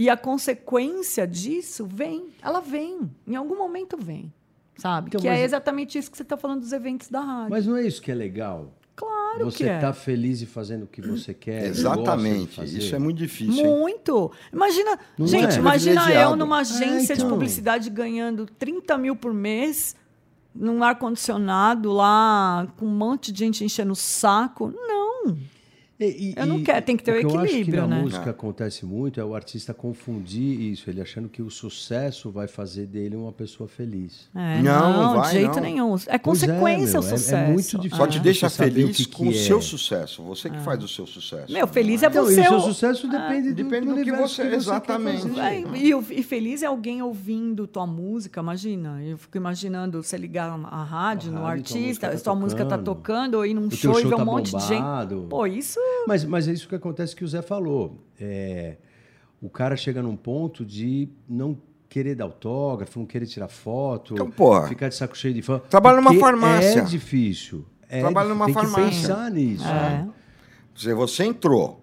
[0.00, 3.10] E a consequência disso vem, ela vem.
[3.26, 4.32] Em algum momento vem.
[4.76, 5.08] Sabe?
[5.08, 7.50] Então, que mas- é exatamente isso que você tá falando dos eventos da rádio.
[7.50, 8.72] Mas não é isso que é legal?
[8.94, 9.78] claro você que é.
[9.78, 11.62] tá feliz e fazendo o que você quer.
[11.62, 12.56] de Exatamente.
[12.56, 12.78] fazer.
[12.78, 13.64] Isso é muito difícil.
[13.64, 13.78] hein?
[13.78, 14.30] Muito.
[14.52, 15.58] Imagina, Não gente, é?
[15.58, 17.32] imagina eu numa agência de então.
[17.32, 19.94] publicidade ganhando 30 mil por mês,
[20.54, 24.72] num ar-condicionado lá, com um monte de gente enchendo o saco.
[24.76, 25.36] Não.
[26.00, 27.96] E- e- Eu não quero, tem que ter o que eu acho que equilíbrio, na
[27.96, 28.02] né?
[28.02, 32.86] música acontece muito é o artista confundir isso, ele achando que o sucesso vai fazer
[32.86, 34.28] dele uma pessoa feliz.
[34.32, 35.62] É, Não, não, vai, de jeito não.
[35.62, 35.96] nenhum.
[36.06, 37.52] É Pois é, consequência meu, o é- é sucesso.
[37.52, 37.96] muito difícil.
[37.96, 39.34] Só te Ah, deixa você feliz o que com que o é.
[39.42, 40.22] seu sucesso.
[40.22, 41.52] Você que faz o seu sucesso.
[41.52, 42.40] Meu, feliz é Então, você.
[42.42, 45.22] e o seu o- sucesso depende, do, Depende do que universo você- quer exatamente.
[45.28, 45.40] fazer.
[45.40, 49.02] É, e, o- e feliz é alguém ouvindo tua música, imagina.
[49.04, 52.34] Eu fico imaginando você ligar a rádio A no rádio, tua artista, música tá sua
[52.36, 53.34] música tá tocando.
[53.34, 55.26] ou ir num O show e ver um tá monte de gente.
[55.28, 55.80] Pô, isso.
[56.06, 57.98] Mas, mas é isso que acontece que o Zé falou.
[58.20, 58.76] É,
[59.40, 64.30] o cara chega num ponto de não querer dar autógrafo, não querer tirar foto, Então,
[64.30, 65.58] porra, ficar de saco cheio de fã.
[65.70, 66.80] trabalha numa farmácia.
[66.80, 67.64] É difícil.
[67.88, 68.34] É Trabalha difícil.
[68.34, 68.90] numa Tem farmácia.
[68.90, 69.66] que pensar nisso.
[69.66, 70.06] É.
[70.74, 71.80] Se você entrou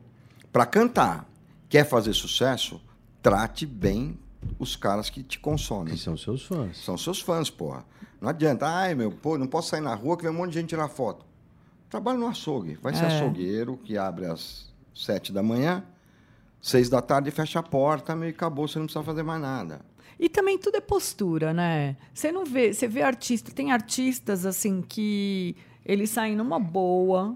[0.51, 1.27] para cantar,
[1.67, 2.79] quer fazer sucesso,
[3.21, 4.17] trate bem
[4.59, 5.93] os caras que te consomem.
[5.95, 6.77] Que são seus fãs.
[6.77, 7.83] São seus fãs, porra.
[8.21, 10.59] Não adianta, ai meu, pô, não posso sair na rua que vem um monte de
[10.59, 11.25] gente tirar foto.
[11.89, 12.77] Trabalha no açougue.
[12.81, 13.07] Vai ser É.
[13.07, 15.83] açougueiro, que abre às sete da manhã,
[16.61, 19.81] seis da tarde fecha a porta, meio acabou, você não precisa fazer mais nada.
[20.19, 21.97] E também tudo é postura, né?
[22.13, 27.35] Você não vê, você vê artista, tem artistas assim que eles saem numa boa,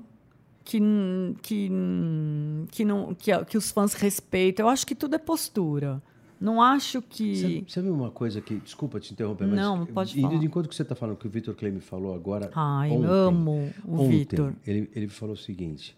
[0.63, 0.79] que
[1.41, 1.69] que
[2.71, 4.65] que não que, que os fãs respeitam.
[4.65, 6.01] Eu acho que tudo é postura.
[6.39, 8.55] Não acho que Sabe, sabe uma coisa que.
[8.55, 9.59] Desculpa te interromper, mas.
[9.59, 10.39] Não, pode indo falar.
[10.39, 12.49] de enquanto que você está falando, que o Vitor Clay me falou agora.
[12.55, 14.53] Ai, ontem, amo o Vitor.
[14.65, 15.97] Ele, ele falou o seguinte: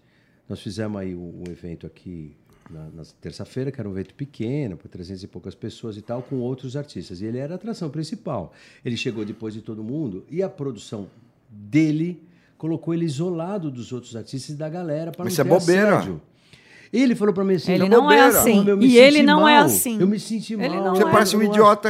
[0.50, 2.36] nós fizemos aí um, um evento aqui
[2.72, 6.24] na, na terça-feira, que era um evento pequeno, para 300 e poucas pessoas e tal,
[6.24, 7.22] com outros artistas.
[7.22, 8.52] E ele era a atração principal.
[8.84, 11.08] Ele chegou depois de todo mundo e a produção
[11.50, 12.24] dele
[12.58, 15.98] colocou ele isolado dos outros artistas e da galera para não Mas isso é bobeira.
[15.98, 16.22] assédio.
[16.94, 18.28] Ele falou para mim assim: Ele é não é bobeira.
[18.40, 18.68] assim.
[18.68, 19.66] eu me E ele não é mal.
[19.66, 20.00] assim.
[20.00, 20.70] Eu me senti mal.
[20.70, 21.10] Não Você é.
[21.10, 21.90] parece um não idiota.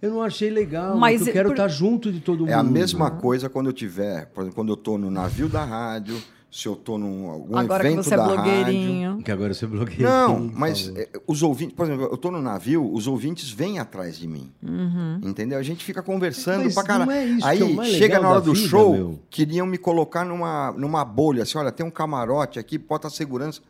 [0.00, 2.48] eu não achei legal, Mas eu é quero por- estar junto de todo mundo.
[2.50, 5.62] É a mesma coisa quando eu tiver, por exemplo, quando eu estou no navio da
[5.64, 6.16] rádio,
[6.50, 8.42] se eu estou num algum Agora que evento você é da rádio.
[8.42, 9.22] blogueirinho.
[9.22, 10.08] Que agora você bloqueia.
[10.08, 13.78] Não, por mas é, os ouvintes, por exemplo, eu estou no navio, os ouvintes vêm
[13.78, 14.50] atrás de mim.
[15.22, 15.58] Entendeu?
[15.58, 17.10] A gente fica conversando Mas pra caralho.
[17.10, 18.92] não é isso que Aí é o mais chega legal na hora do vida, show,
[18.92, 19.18] meu.
[19.30, 23.60] queriam me colocar numa, numa bolha, assim, olha, tem um camarote aqui, bota segurança.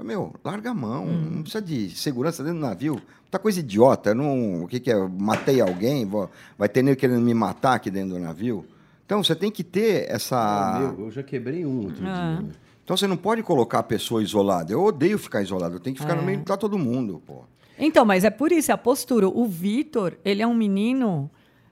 [0.00, 1.28] Falei, Meu, larga a mão, Hum.
[1.36, 2.94] não precisa de segurança dentro do navio.
[3.22, 4.94] Muita coisa idiota, não, o que, que é?
[4.94, 8.64] Eu matei alguém, vou- vai ter nego querendo me matar aqui dentro do navio.
[9.06, 10.78] Então você tem que ter essa.
[10.96, 12.38] Meu, eu já quebrei um outro Ah.
[12.40, 12.50] dia.
[12.84, 14.72] Então você não pode colocar a pessoa isolada.
[14.72, 16.16] Eu odeio ficar isolado, eu tenho que ficar É.
[16.16, 17.44] no meio de todo mundo, pô.
[17.78, 19.28] Então, mas é por isso, é a postura.
[19.28, 21.30] O Vitor, ele é um menino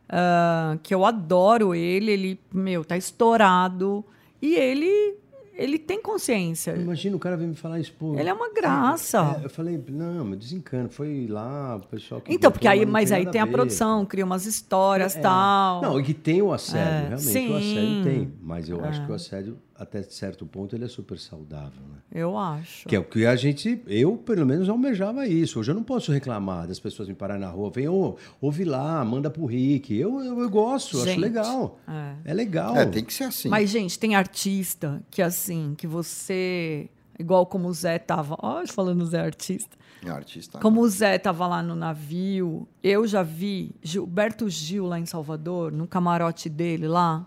[0.09, 4.05] ah, que eu adoro ele, ele, meu, tá estourado.
[4.41, 5.17] E ele,
[5.59, 6.77] ele tem consciência.
[6.77, 8.15] Imagina o cara vir me falar isso, pô.
[8.19, 9.39] Ele é uma graça.
[9.43, 10.89] É, eu falei, não, mas desencana.
[10.89, 12.33] Foi lá, o pessoal que.
[12.33, 13.51] Então, botou, porque aí, mas aí tem a ver.
[13.53, 15.21] produção, cria umas histórias e É.
[15.21, 15.83] tal.
[15.83, 17.23] Não, e que tem o assédio, É, realmente.
[17.23, 17.53] sim.
[17.53, 18.33] O assédio tem.
[18.41, 21.99] Mas eu acho que o assédio, até certo ponto, ele é super saudável, né?
[22.13, 22.89] Eu acho.
[22.89, 25.61] Que é o que a gente, eu pelo menos almejava isso.
[25.61, 29.05] Hoje eu não posso reclamar das pessoas me pararem na rua, vem, ô, ouve lá,
[29.05, 29.95] manda pro Rick.
[29.95, 31.79] Eu, eu, eu gosto, eu acho Gente, legal.
[31.87, 32.31] é.
[32.31, 32.77] É, legal.
[32.77, 33.49] É, tem que ser assim.
[33.49, 36.89] Mas, gente, tem artista que, assim, que você.
[37.19, 38.37] Igual como o Zé tava.
[38.41, 39.77] Ó, falando Zé artista.
[40.05, 40.59] É artista.
[40.59, 45.73] Como o Zé tava lá no navio, eu já vi Gilberto Gil lá em Salvador,
[45.73, 47.27] no camarote dele lá,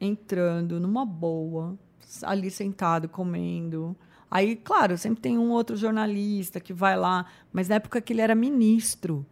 [0.00, 1.78] entrando numa boa,
[2.22, 3.94] ali sentado, comendo.
[4.30, 8.20] Aí, claro, sempre tem um outro jornalista que vai lá, mas na época que ele
[8.20, 9.26] era ministro,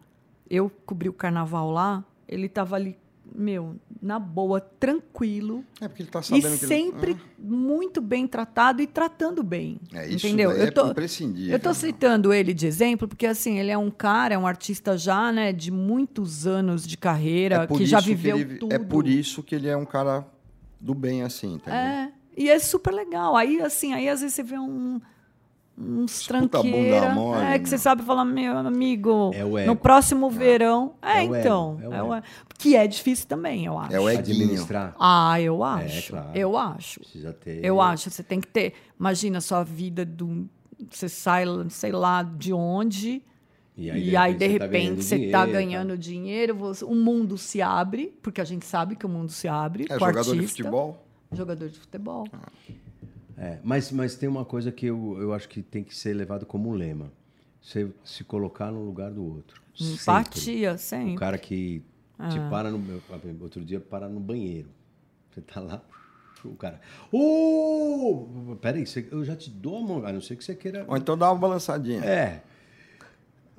[0.49, 2.97] eu cobri o carnaval lá, ele tava ali,
[3.33, 5.63] meu, na boa, tranquilo.
[5.79, 9.79] É porque ele tá E sabendo que ele- sempre muito bem tratado e tratando bem.
[9.93, 10.49] É, isso entendeu?
[10.49, 11.53] daí Eu é tô, imprescindível.
[11.53, 14.97] eu tô citando ele de exemplo porque assim ele é um cara, é um artista
[14.97, 18.73] já, né, de muitos anos de carreira, É que já viveu ele- tudo.
[18.73, 20.25] É por isso que ele é um cara
[20.79, 21.73] do bem assim, entendeu?
[21.79, 23.35] É, e é super legal.
[23.35, 24.99] Aí assim, aí às vezes você vê um
[25.81, 27.79] uns tranqueira, mole, é que você meu.
[27.81, 31.93] sabe falar, meu amigo, É no próximo verão, é, É o ego, então, é o
[31.93, 32.13] é o ego.
[32.15, 32.25] ego.
[32.57, 33.93] que é difícil também, eu acho.
[33.95, 34.43] É o eguinho.
[34.43, 34.93] Administrar.
[34.99, 36.11] Ah, eu acho.
[36.11, 36.31] claro.
[36.37, 36.99] Eu acho.
[36.99, 37.63] Precisa ter.
[37.63, 38.73] Eu acho, você tem que ter.
[38.99, 40.49] Imagina a sua vida do.
[40.91, 43.23] Você sai, sei lá de onde,
[43.79, 45.51] E e aí, de tá repente, você está tá?
[45.51, 49.47] ganhando dinheiro, você- o mundo se abre, porque a gente sabe que o mundo se
[49.47, 49.85] abre.
[49.89, 51.05] É com jogador de artista, futebol.
[51.31, 52.27] Jogador de futebol.
[53.37, 56.45] É, mas, mas tem uma coisa que eu, eu acho que tem que ser levado
[56.45, 57.11] como um lema.
[57.61, 59.61] Você se colocar no lugar do outro.
[59.75, 59.93] Sempre.
[60.01, 61.15] Empatia, O sempre.
[61.15, 61.81] cara que
[62.29, 62.47] te Ah.
[62.49, 62.81] para no.
[63.41, 64.67] Outro dia, para no banheiro.
[65.31, 65.81] Você tá lá.
[66.43, 66.79] O cara.
[67.11, 68.55] Ô!
[68.61, 70.05] peraí, você- eu já te dou a mão.
[70.05, 70.85] A não ser que você queira.
[70.87, 72.03] Ou então dá uma balançadinha.
[72.03, 72.41] É.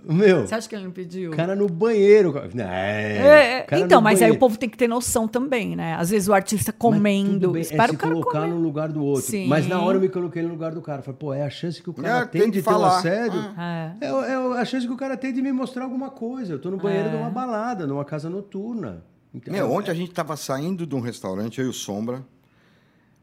[0.05, 1.31] Meu, Você acha que ele não pediu?
[1.33, 2.35] cara no banheiro.
[2.57, 4.37] É, É, é, então, mas aí banheiro.
[4.37, 5.95] o povo tem que ter noção também, né?
[5.95, 7.53] Às vezes o artista comendo.
[7.53, 8.53] bem, espera é se o cara colocar comer.
[8.55, 9.23] no lugar do outro.
[9.31, 9.47] Sim.
[9.47, 11.03] Mas na hora eu me coloquei no lugar do cara.
[11.03, 12.99] Falei, pô, é a chance que o cara É, tem, tem de ter um falar.
[12.99, 13.41] assédio.
[13.59, 13.93] É.
[14.01, 16.55] É, é a chance que o cara tem de me mostrar alguma coisa.
[16.55, 17.11] Eu tô no banheiro É.
[17.11, 19.05] de uma balada, numa casa noturna.
[19.35, 22.25] Então, Meu, ontem a gente estava saindo de um restaurante, eu e o Sombra,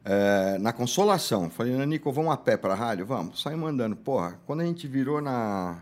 [0.06, 1.50] é, na Consolação.
[1.50, 3.06] Falei, Nico, vamos a pé para a rádio?
[3.06, 3.42] Vamos.
[3.42, 3.96] Saímos andando.
[3.96, 5.80] Porra, quando a gente virou na.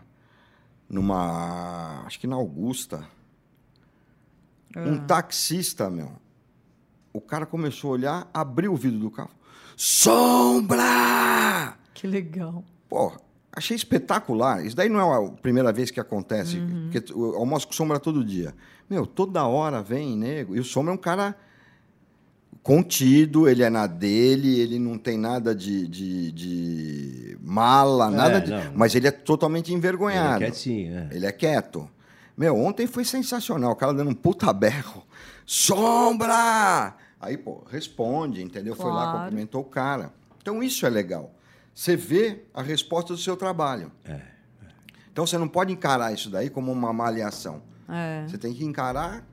[0.89, 2.03] Numa.
[2.05, 3.05] acho que na Augusta,
[4.75, 6.11] um taxista, meu.
[7.13, 9.31] O cara começou a olhar, abriu o vidro do carro.
[9.77, 11.77] Sombra!
[11.93, 12.63] Que legal.
[12.89, 13.13] Pô,
[13.51, 14.65] achei espetacular.
[14.65, 16.89] Isso daí não é a primeira vez que acontece, Uhum.
[16.91, 18.53] porque eu almoço com sombra todo dia.
[18.89, 20.55] Meu, toda hora vem nego.
[20.55, 21.35] E o sombra é um cara
[22.65, 28.51] contido, ele é na dele, ele não tem nada de, de, de mala, nada de-.
[28.75, 30.39] Mas ele é totalmente ele é envergonhado.
[30.39, 31.09] quietinho, é.
[31.11, 31.87] Ele é quieto.
[32.35, 33.73] Meu, ontem foi sensacional.
[33.73, 35.03] O cara dando um puta berro.
[35.45, 36.95] Sombra!
[37.21, 38.75] Aí, pô, responde, entendeu?
[38.75, 39.19] Foi lá, Claro.
[39.19, 40.11] cumprimentou o cara.
[40.41, 41.35] Então, isso é legal.
[41.71, 43.91] Você vê a resposta do seu trabalho.
[44.03, 44.21] É,
[45.11, 47.61] Então, você não pode encarar isso daí como uma malhação.
[47.87, 48.25] É.
[48.27, 49.23] Você tem que encarar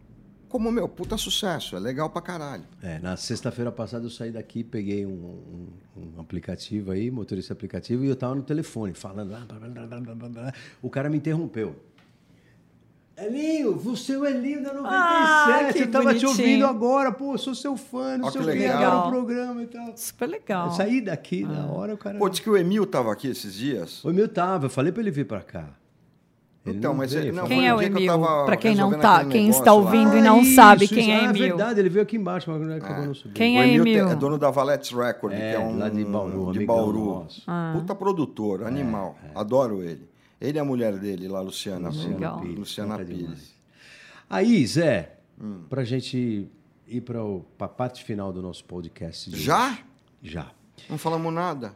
[0.52, 1.74] como, meu, puta sucesso.
[1.74, 2.62] É legal pra caralho.
[2.82, 5.68] É, na sexta-feira passada eu saí daqui, peguei um, um-
[6.16, 9.28] um aplicativo aí, motorista aplicativo, e eu tava no telefone falando.
[9.28, 10.52] blá, blá, blá.
[10.80, 11.74] O cara me interrompeu.
[13.16, 16.28] Elinho, você é o Elinho da 97, Ah, eu tava te bonitinho.
[16.30, 19.10] ouvindo agora, pô, sou seu fã, não sei o que, legal.
[19.10, 19.92] programa e tal.
[19.96, 20.68] Super legal.
[20.68, 21.48] Eu saí daqui Ah.
[21.48, 22.18] na hora, o cara...
[22.18, 24.02] Pô, diz que o Emil tava aqui esses dias.
[24.02, 25.68] O meu tava, eu falei pra ele vir pra cá.
[26.64, 28.12] Ele Então, mas veio, ele- não, Quem é o dia que eu Emil?
[28.12, 29.78] tava Pra quem não tá, quem está lá.
[29.78, 31.32] ouvindo e "Ah, não isso, sabe isso, quem é ah, Emil.
[31.34, 33.34] verdade, ele veio aqui embaixo, mas não acabou não subindo.
[33.34, 34.08] Quem o é Emil Emil?
[34.08, 37.26] é dono da Valetes Record, É, que é um lá de Bauru, de Bauru.
[37.48, 37.72] Ah.
[37.76, 39.18] Puta produtor, animal.
[39.34, 40.08] Adoro ele.
[40.40, 41.90] Ele e a mulher dele lá, Luciana.
[41.90, 42.40] Legal.
[42.40, 42.58] Pires.
[42.58, 43.18] Luciana Pires.
[43.18, 43.54] demais.
[44.30, 45.62] Aí, Zé, Hum.
[45.68, 46.48] pra gente
[46.86, 49.28] ir pra, o- pra parte final do nosso podcast.
[49.30, 49.66] de Já?
[49.70, 49.84] hoje.
[50.22, 50.46] Já.
[50.88, 51.74] Não falamos nada.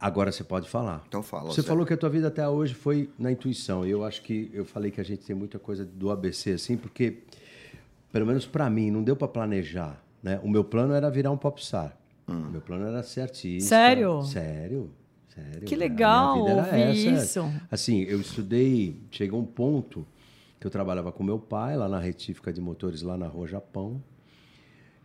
[0.00, 1.04] Agora você pode falar.
[1.06, 1.52] Então fala.
[1.52, 1.68] Você Zé.
[1.68, 3.84] falou que a tua vida até hoje foi na intuição.
[3.86, 6.76] E eu acho que eu falei que a gente tem muita coisa do ABC, assim,
[6.76, 7.18] porque,
[8.10, 10.02] pelo menos pra mim, não deu pra planejar.
[10.22, 10.40] Né?
[10.42, 11.96] O meu plano era virar um popstar.
[12.26, 13.68] O meu plano era ser artista.
[13.68, 14.22] Sério?
[14.22, 14.90] Sério.
[15.34, 15.62] Sério.
[15.62, 17.24] Que legal vida era ouvir essa.
[17.24, 17.52] isso.
[17.70, 20.06] Assim, eu estudei, chegou um ponto
[20.58, 24.02] que eu trabalhava com meu pai lá na retífica de motores, lá na Rua Japão,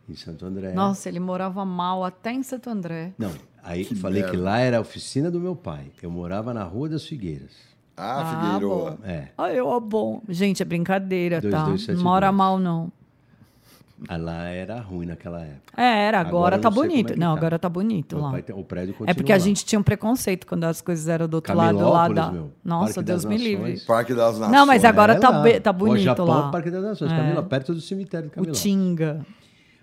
[0.08, 0.72] em Santo André.
[0.72, 3.12] Nossa, ele morava mal até em Santo André.
[3.18, 3.32] Não,
[3.66, 5.86] aí falei que lá era a oficina do meu pai.
[6.02, 7.50] Eu morava na Rua das Figueiras.
[7.96, 8.90] Ah, Figueiroa.
[8.92, 8.98] bom.
[9.08, 9.28] É.
[9.38, 10.20] Ah, eu, ó, bom.
[10.28, 11.64] Gente, é brincadeira, Dois, tá?
[11.64, 12.36] dois, sete, não mora dois.
[12.36, 12.92] mal, não.
[14.08, 15.72] Ah, Lá era ruim naquela época.
[15.74, 17.10] É, era, agora, Agora tá como bonito.
[17.10, 17.38] é que não, tá.
[17.38, 18.42] agora tá bonito Meu lá.
[18.42, 19.38] tem- o prédio continua É porque a lá.
[19.38, 22.30] gente tinha um preconceito quando as coisas eram do outro lado lá da.
[22.30, 22.52] meu.
[22.62, 23.80] Nossa, Parque Deus me livre.
[23.86, 24.52] Parque das Nações.
[24.54, 25.42] Não, mas agora É tá, lá.
[25.42, 26.50] be- tá O bonito Japão, lá.
[26.50, 27.16] Parque das Nações, É.
[27.16, 28.52] Camila, perto do cemitério de O.
[28.52, 29.24] Tinga.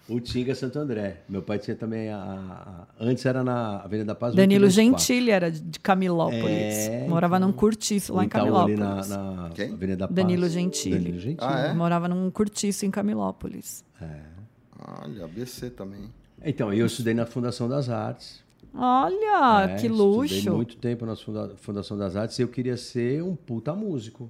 [0.10, 1.22] O Tinga Santo André.
[1.30, 4.36] Meu pai tinha também a, a- Antes era na Avenida da Paz.
[4.36, 5.06] Danilo 824.
[5.06, 6.44] Gentili era de- Camilópolis.
[6.44, 7.48] É, Morava então.
[7.48, 9.10] num cortiço lá em Itaú ali Camilópolis.
[9.10, 9.72] na, na Quem?
[9.74, 10.16] Avenida da Paz.
[10.16, 10.96] Danilo Gentili.
[10.98, 11.38] Danilo Gentili.
[11.40, 11.74] Ah, é?
[11.74, 13.84] Morava num cortiço em Camilópolis.
[15.02, 16.10] Olha, ABC também.
[16.44, 18.44] Então, eu estudei na Fundação das Artes.
[18.76, 20.52] Olha, É, que Estudei luxo.
[20.54, 24.30] muito tempo na Funda- Fundação das Artes e eu queria ser um puta músico.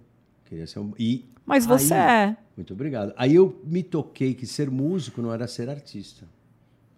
[0.54, 0.94] Queria ser um...
[1.00, 2.38] E Mas você aí- é.
[2.56, 3.12] Muito obrigado.
[3.18, 6.28] Aí eu me toquei que ser músico não era ser artista.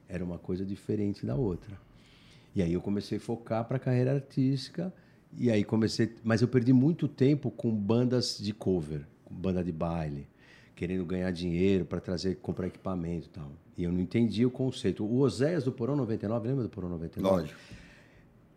[0.10, 1.80] Era uma coisa diferente da outra.
[2.54, 4.94] E aí eu comecei a focar para a carreira artística.
[5.38, 6.13] E aí comecei.
[6.24, 10.28] Mas eu perdi muito tempo com bandas de cover, com banda de baile,
[10.76, 13.50] querendo ganhar dinheiro para trazer, comprar equipamento e tal.
[13.78, 15.06] E eu não entendia o conceito.
[15.06, 17.41] O Oséias do Porão 99, lembra do Porão 99?
[17.41, 17.60] Lógico.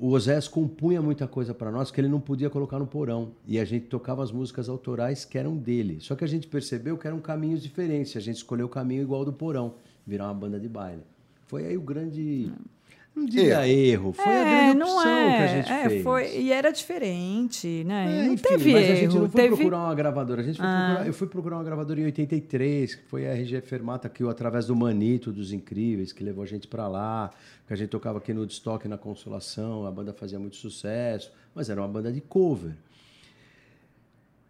[0.00, 3.32] O Oséias compunha muita coisa para nós que ele não podia colocar no porão.
[3.44, 5.98] E a gente tocava as músicas autorais que eram dele.
[6.00, 8.16] Só que a gente percebeu que eram caminhos diferentes.
[8.16, 9.74] A gente escolheu o caminho igual do porão,
[10.06, 11.02] virar uma banda de baile.
[11.46, 12.46] Foi aí o grande.
[12.46, 12.77] Não
[13.26, 15.36] diria erro, foi a é, grande não opção é.
[15.36, 16.02] que a gente é, fez.
[16.02, 18.20] Foi, e era diferente, né?
[18.20, 18.92] É, não enfim, teve mas erro.
[18.92, 19.56] a gente não foi teve...
[19.56, 20.40] procurar uma gravadora.
[20.40, 20.84] A gente foi Ah.
[20.86, 24.30] procurar- eu fui procurar uma gravadora em 83, que foi a RG Fermata, que eu,
[24.30, 27.30] através do Manito, dos Incríveis, que levou a gente para lá,
[27.66, 31.68] que a gente tocava aqui no Destoque, na Consolação, a banda fazia muito sucesso, mas
[31.70, 32.72] era uma banda de cover.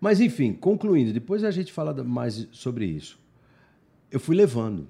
[0.01, 3.19] Mas, enfim, concluindo, depois a gente fala mais sobre isso.
[4.11, 4.87] Eu fui levando.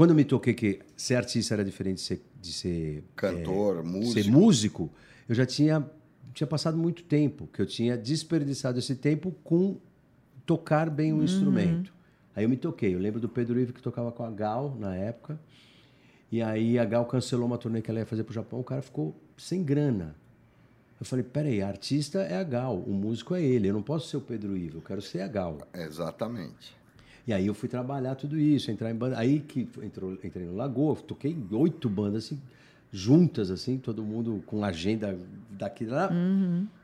[0.00, 4.14] Quando eu me toquei que ser artista era diferente de ser, de ser Cantor, músico.
[4.14, 4.90] ser músico,
[5.28, 5.86] eu já tinha,
[6.32, 9.78] tinha passado muito tempo, que eu tinha desperdiçado esse tempo com
[10.46, 11.92] tocar bem um instrumento.
[12.34, 12.94] Aí eu me toquei.
[12.94, 15.38] Eu lembro do Pedro Ivo que tocava com a Gal na época.
[16.32, 18.80] E aí a Gal cancelou uma turnê que ela ia fazer pro Japão, o cara
[18.80, 20.16] ficou sem grana.
[20.98, 23.68] Eu falei, peraí, artista é a Gal, o músico é ele.
[23.68, 25.58] Eu não posso ser o Pedro Ivo, eu quero ser a Gal.
[25.74, 26.79] Exatamente.
[27.30, 29.16] E aí eu fui trabalhar tudo isso, entrar em banda.
[29.16, 32.40] Aí que entrou, entrei no Lagoa, toquei oito bandas assim,
[32.92, 35.16] juntas, assim, todo mundo com agenda
[35.48, 36.10] daqui e lá.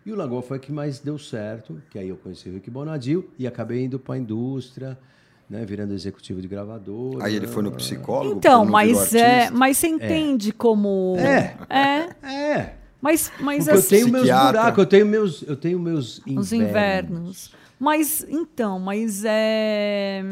[0.05, 2.71] E o Lagoa foi a que mais deu certo, que aí eu conheci o Rick
[2.71, 4.97] Bonadil e acabei indo para a indústria,
[5.51, 7.25] né, virando executivo de gravador.
[7.25, 8.37] Aí ele foi no psicólogo.
[8.37, 11.57] Então, mas é, mas você entende como É.
[11.69, 15.81] é, É, mas mas porque eu assim, tenho meus buracos, eu tenho meus, eu tenho
[15.81, 17.51] meus os invernos.
[17.79, 20.23] Mas então, mas é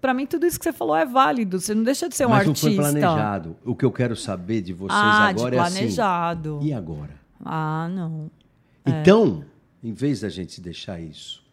[0.00, 1.58] Pra mim tudo isso que você falou é válido.
[1.58, 2.68] Você não deixa de ser um Mas artista.
[2.68, 3.56] não foi planejado.
[3.64, 5.76] O que eu quero saber de vocês Ah, agora de é assim.
[5.78, 6.58] planejado.
[6.62, 7.14] E agora?
[7.44, 8.30] Ah, não.
[8.84, 9.44] Então,
[9.82, 11.44] em vez da gente deixar isso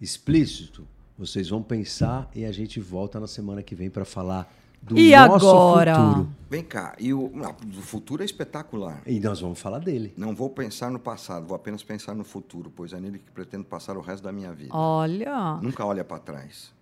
[0.00, 4.96] explícito, vocês vão pensar e a gente volta na semana que vem para falar do
[4.98, 5.94] E nosso agora?
[5.94, 6.28] futuro.
[6.50, 9.02] Vem cá, e o, não, o futuro é espetacular.
[9.06, 10.14] E nós vamos falar dele.
[10.16, 13.64] Não vou pensar no passado, vou apenas pensar no futuro, pois é nele que pretendo
[13.64, 14.74] passar o resto da minha vida.
[14.74, 15.58] Olha.
[15.60, 16.72] Nunca olha para trás.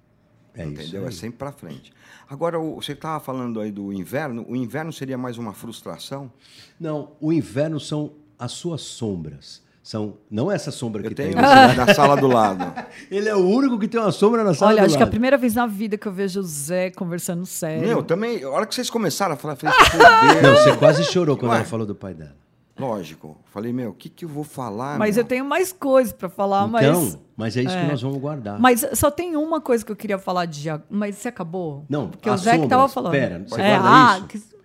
[0.55, 1.03] É isso entendeu?
[1.03, 1.09] aí.
[1.09, 1.93] É sempre para frente.
[2.31, 4.47] Agora, o- você estava falando aí do inverno.
[4.49, 6.31] O inverno seria mais uma frustração?
[6.79, 9.63] Não, o inverno são as suas sombras.
[9.87, 11.39] São não essa sombra Eu que tenho tem.
[11.77, 12.75] na sala do lado.
[13.09, 15.03] Ele é o único que tem uma sombra na sala Olha, do acho que é
[15.03, 15.11] a lado.
[15.11, 17.87] primeira vez na vida que eu vejo o Zé conversando sério.
[17.87, 20.43] Meu, também, a hora que vocês começaram a falar, eu falei, fudeu.
[20.43, 21.59] Não, você quase chorou quando Ué.
[21.59, 22.35] ela falou do pai dela.
[22.77, 23.37] Lógico.
[23.53, 24.99] Falei, meu, o que, que eu vou falar?
[24.99, 25.23] mas meu?
[25.23, 28.59] eu tenho mais coisas pra falar, então, mas mas é isso que nós vamos guardar.
[28.59, 31.85] mas só tem uma coisa que eu queria falar de mas você acabou?
[31.89, 32.93] Não, porque o Zé que tava sombras.
[32.93, 33.13] falando.
[33.13, 34.27] Pera, você é, guarda ah, isso?
[34.27, 34.57] que-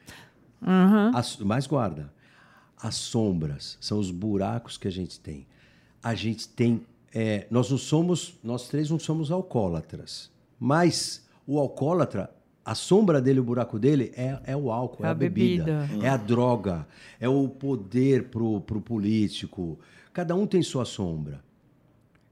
[1.14, 2.12] As, mas guarda.
[2.82, 5.46] As sombras são os buracos que a gente tem.
[6.02, 6.82] A gente tem.
[7.14, 8.34] é, nós não somos.
[8.44, 10.32] Nós três não somos alcoólatras.
[10.60, 12.30] Mas o alcoólatra,
[12.66, 15.88] a sombra dele, o buraco dele, é, é o álcool, é, É a a bebida,
[15.88, 16.06] bebida.
[16.06, 16.88] é a droga,
[17.20, 19.78] é o poder pro, pro político.
[20.14, 21.44] Cada um tem sua sombra.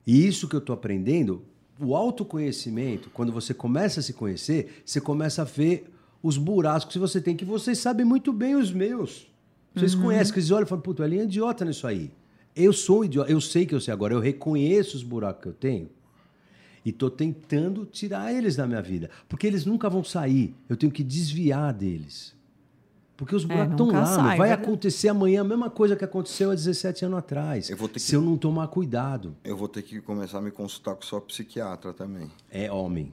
[0.06, 1.44] E isso que eu estou aprendendo,
[1.80, 7.00] o autoconhecimento, quando você começa a se conhecer, você começa a ver os buracos que
[7.00, 9.29] você tem, que vocês sabem muito bem os meus.
[9.76, 12.12] Vocês conhecem, que vocês olham e falam, puta, ele é idiota nisso aí.
[12.56, 15.48] Eu sou um idiota, eu sei que eu sei agora, eu reconheço os buracos que
[15.50, 15.90] eu tenho
[16.84, 19.10] e estou tentando tirar eles da minha vida.
[19.28, 22.36] Porque eles nunca vão sair, eu tenho que desviar deles.
[23.16, 24.64] Porque os buracos estão nunca lá, sai, vai verdade.
[24.64, 27.70] acontecer amanhã a mesma coisa que aconteceu há 17 anos atrás.
[27.70, 29.36] Eu vou ter que- Se eu não tomar cuidado.
[29.44, 32.32] Eu vou ter que começar a me consultar com o seu psiquiatra também.
[32.50, 33.12] É homem.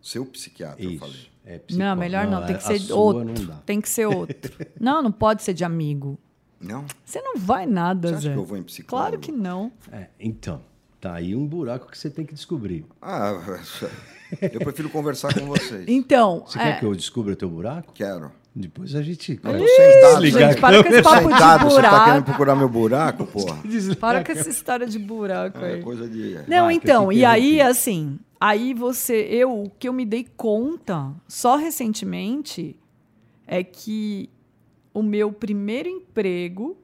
[0.00, 1.28] Seu psiquiatra, eu falei.
[1.48, 3.54] É Não, melhor não, tem que ser sua outro.
[3.64, 4.52] Tem que ser outro.
[4.78, 6.18] não, não pode ser de amigo.
[6.60, 6.84] Não?
[7.02, 8.32] Você não vai nada, Você acha Zé.
[8.34, 9.08] que eu vou em psicólogo?
[9.08, 9.72] Claro que não.
[9.90, 10.60] É, então,
[11.00, 12.84] tá aí um buraco que você tem que descobrir.
[13.00, 13.32] Ah,
[14.42, 15.84] eu prefiro conversar com vocês.
[15.88, 17.94] Então, Você é, quer que eu descubra teu buraco?
[17.94, 18.30] Quero.
[18.54, 19.40] Depois a gente.
[19.42, 20.26] Eu tô sentado.
[20.26, 22.24] Gente, para com esse papo de sentado, você tá querendo buraco.
[22.24, 23.58] procurar meu buraco, porra?
[24.00, 25.82] Para com essa história de buraco É aí.
[25.82, 26.40] coisa de...
[26.48, 31.56] Não, então, e aí, assim, aí você, eu, o que eu me dei conta, só
[31.56, 32.76] recentemente,
[33.46, 34.30] é que
[34.92, 36.76] o meu primeiro emprego,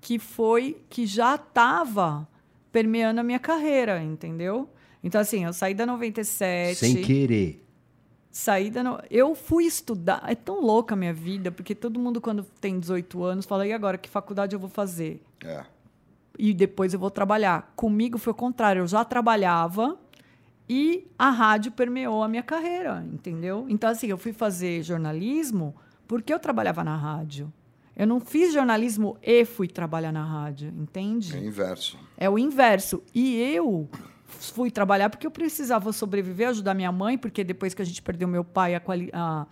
[0.00, 2.28] que foi, que já estava
[2.70, 4.68] permeando a minha carreira, entendeu?
[5.02, 6.76] Então, assim, eu saí da 97.
[6.76, 7.64] Sem querer.
[8.30, 9.00] Saída no...
[9.10, 10.22] Eu fui estudar.
[10.26, 13.72] É tão louca a minha vida, porque todo mundo, quando tem 18 anos, fala: e
[13.72, 15.22] agora, que faculdade eu vou fazer?
[15.42, 15.64] É.
[16.38, 17.72] E depois eu vou trabalhar.
[17.74, 18.80] Comigo foi o contrário.
[18.80, 19.98] Eu já trabalhava
[20.68, 23.66] e a rádio permeou a minha carreira, entendeu?
[23.68, 25.74] Então, assim, eu fui fazer jornalismo
[26.06, 27.52] porque eu trabalhava na rádio.
[27.96, 31.34] Eu não fiz jornalismo e fui trabalhar na rádio, entende?
[31.34, 31.98] É inverso.
[32.16, 33.02] É o inverso.
[33.14, 33.88] E eu
[34.26, 38.28] fui trabalhar porque eu precisava sobreviver, ajudar minha mãe, porque depois que a gente perdeu
[38.28, 38.82] meu pai, a
[39.14, 39.46] a,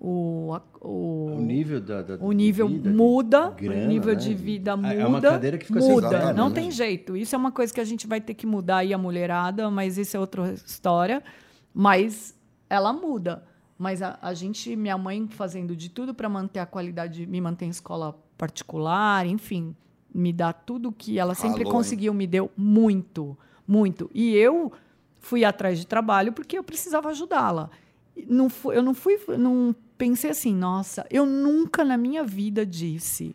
[0.00, 2.02] o, o, O nível da.
[2.02, 4.20] da- o nível vida, muda, grana, o nível né?
[4.20, 4.94] de vida muda.
[4.94, 6.36] É uma cadeira que fica sem muda, exatamente.
[6.36, 7.16] não tem jeito.
[7.16, 9.98] Isso é uma coisa que a gente vai ter que mudar aí a mulherada, mas
[9.98, 11.22] isso é outra história.
[11.74, 12.34] Mas
[12.70, 13.44] ela muda.
[13.76, 17.66] Mas a, a gente, minha mãe fazendo de tudo para manter a qualidade, me manter
[17.66, 19.74] em escola particular, enfim,
[20.14, 21.70] me dá tudo que ela sempre hein?
[21.70, 24.10] conseguiu, me deu muito, muito.
[24.14, 24.72] E eu
[25.20, 27.70] fui atrás de trabalho porque eu precisava ajudá-la.
[28.28, 33.34] Não fu- eu não fui, não pensei assim, nossa, eu nunca na minha vida disse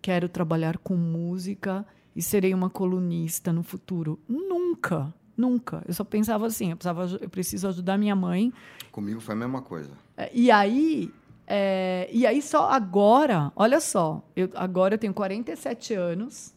[0.00, 4.18] quero trabalhar com música e serei uma colunista no futuro.
[4.28, 5.82] Nunca, nunca.
[5.86, 8.52] Eu só pensava assim, eu, precisava, eu preciso ajudar minha mãe.
[8.92, 9.90] Comigo foi a mesma coisa.
[10.16, 11.10] É, E aí,
[11.46, 16.54] é, e aí só agora, olha só, eu, agora eu tenho 47 anos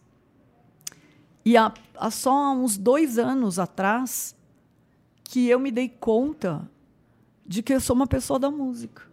[1.45, 4.35] e há, há só uns dois anos atrás
[5.23, 6.69] que eu me dei conta
[7.45, 9.03] de que eu sou uma pessoa da música,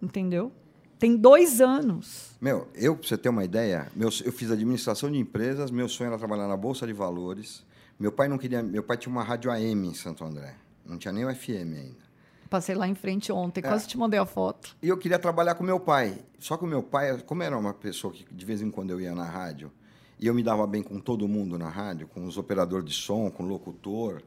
[0.00, 0.52] entendeu?
[0.98, 2.36] Tem dois anos.
[2.40, 6.08] Meu, eu, pra você ter uma ideia, meu, eu fiz administração de empresas, meu sonho
[6.08, 7.64] era trabalhar na Bolsa de Valores.
[7.98, 8.62] Meu pai não queria.
[8.62, 10.54] Meu pai tinha uma rádio AM em Santo André.
[10.84, 12.08] Não tinha nem o FM ainda.
[12.50, 13.88] Passei lá em frente ontem, quase É.
[13.88, 14.74] te mandei a foto.
[14.82, 16.18] E eu queria trabalhar com meu pai.
[16.38, 19.00] Só que o meu pai, como era uma pessoa que de vez em quando eu
[19.00, 19.70] ia na rádio,
[20.18, 23.30] e eu me dava bem com todo mundo na rádio, com os operadores de som,
[23.30, 24.22] com o locutor,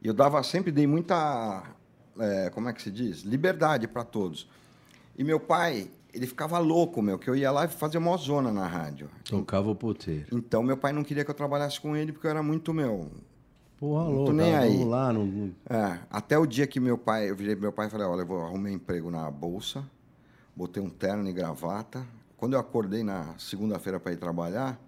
[0.00, 1.64] e eu dava sempre dei muita,
[2.18, 4.48] é, como é que se diz, liberdade para todos.
[5.18, 8.52] E meu pai, ele ficava louco, meu, que eu ia lá e fazia uma zona
[8.52, 9.08] na rádio.
[9.24, 10.26] Tocava o poteiro.
[10.36, 13.10] Então meu pai não queria que eu trabalhasse com ele porque eu era muito meu.
[13.78, 14.32] Porra, louco.
[14.32, 14.72] nem cara, aí.
[14.78, 15.12] Vamos lá.
[15.12, 18.06] Não, É, até o dia que meu pai, eu virei pro meu pai e falei,
[18.06, 19.84] olha, eu vou arrumar emprego na bolsa,
[20.54, 22.06] botei um terno e gravata.
[22.38, 24.78] Quando eu acordei na segunda-feira para ir trabalhar,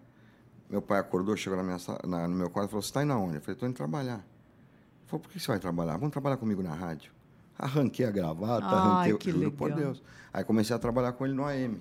[0.70, 3.12] meu pai acordou, chegou na minha, na- no meu quarto e falou, você está indo
[3.12, 3.37] aonde?
[3.37, 4.16] Eu falei, estou indo trabalhar.
[4.16, 5.97] Ele falou, por que você vai trabalhar?
[5.97, 7.12] Vamos trabalhar comigo na rádio.
[7.59, 9.85] Arranquei a gravata, Ai, arranquei, que juro por legal.
[9.85, 10.03] Deus.
[10.33, 11.77] Aí comecei a trabalhar com ele no AM.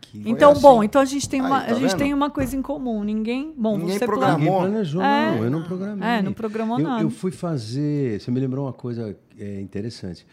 [0.00, 0.28] Que...
[0.28, 0.60] Então, assim.
[0.60, 1.98] bom, então a gente tem Aí, uma, tá a gente vendo?
[1.98, 3.04] tem uma coisa em comum.
[3.04, 4.38] Ninguém, bom, Ninguém você programou.
[4.38, 4.62] Ninguém Amor.
[4.68, 5.30] planejou, É.
[5.36, 5.44] não.
[5.44, 6.08] Eu não programei.
[6.08, 7.02] É, não programou eu, nada.
[7.02, 8.20] Eu fui fazer.
[8.20, 10.26] Você me lembrou uma coisa é, interessante.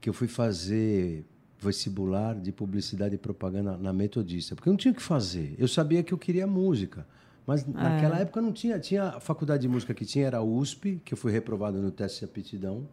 [0.00, 1.24] Que eu fui fazer
[1.58, 4.54] vestibular de publicidade e propaganda na Metodista.
[4.54, 5.54] Porque eu não tinha o que fazer.
[5.58, 7.06] Eu sabia que eu queria música.
[7.46, 8.78] Mas naquela época não tinha.
[8.78, 11.90] Tinha a faculdade de música que tinha, era a USP, que eu fui reprovado no
[11.90, 12.86] teste de aptidão.